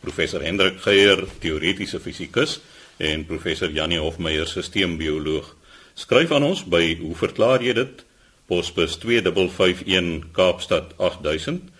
professor 0.00 0.42
Hendrik 0.42 0.80
Geier, 0.80 1.24
teoretiese 1.38 2.00
fisikus 2.00 2.60
en 2.96 3.26
professor 3.26 3.70
Janie 3.70 3.98
Hofmeyer 3.98 4.46
sisteembioloog. 4.46 5.56
Skryf 5.94 6.30
aan 6.30 6.44
ons 6.44 6.64
by 6.64 6.98
hoe 7.00 7.14
verklaar 7.14 7.62
jy 7.62 7.72
dit? 7.72 8.04
Posbus 8.46 8.96
2551 8.96 10.30
Kaapstad 10.32 10.94
8000 10.96 11.79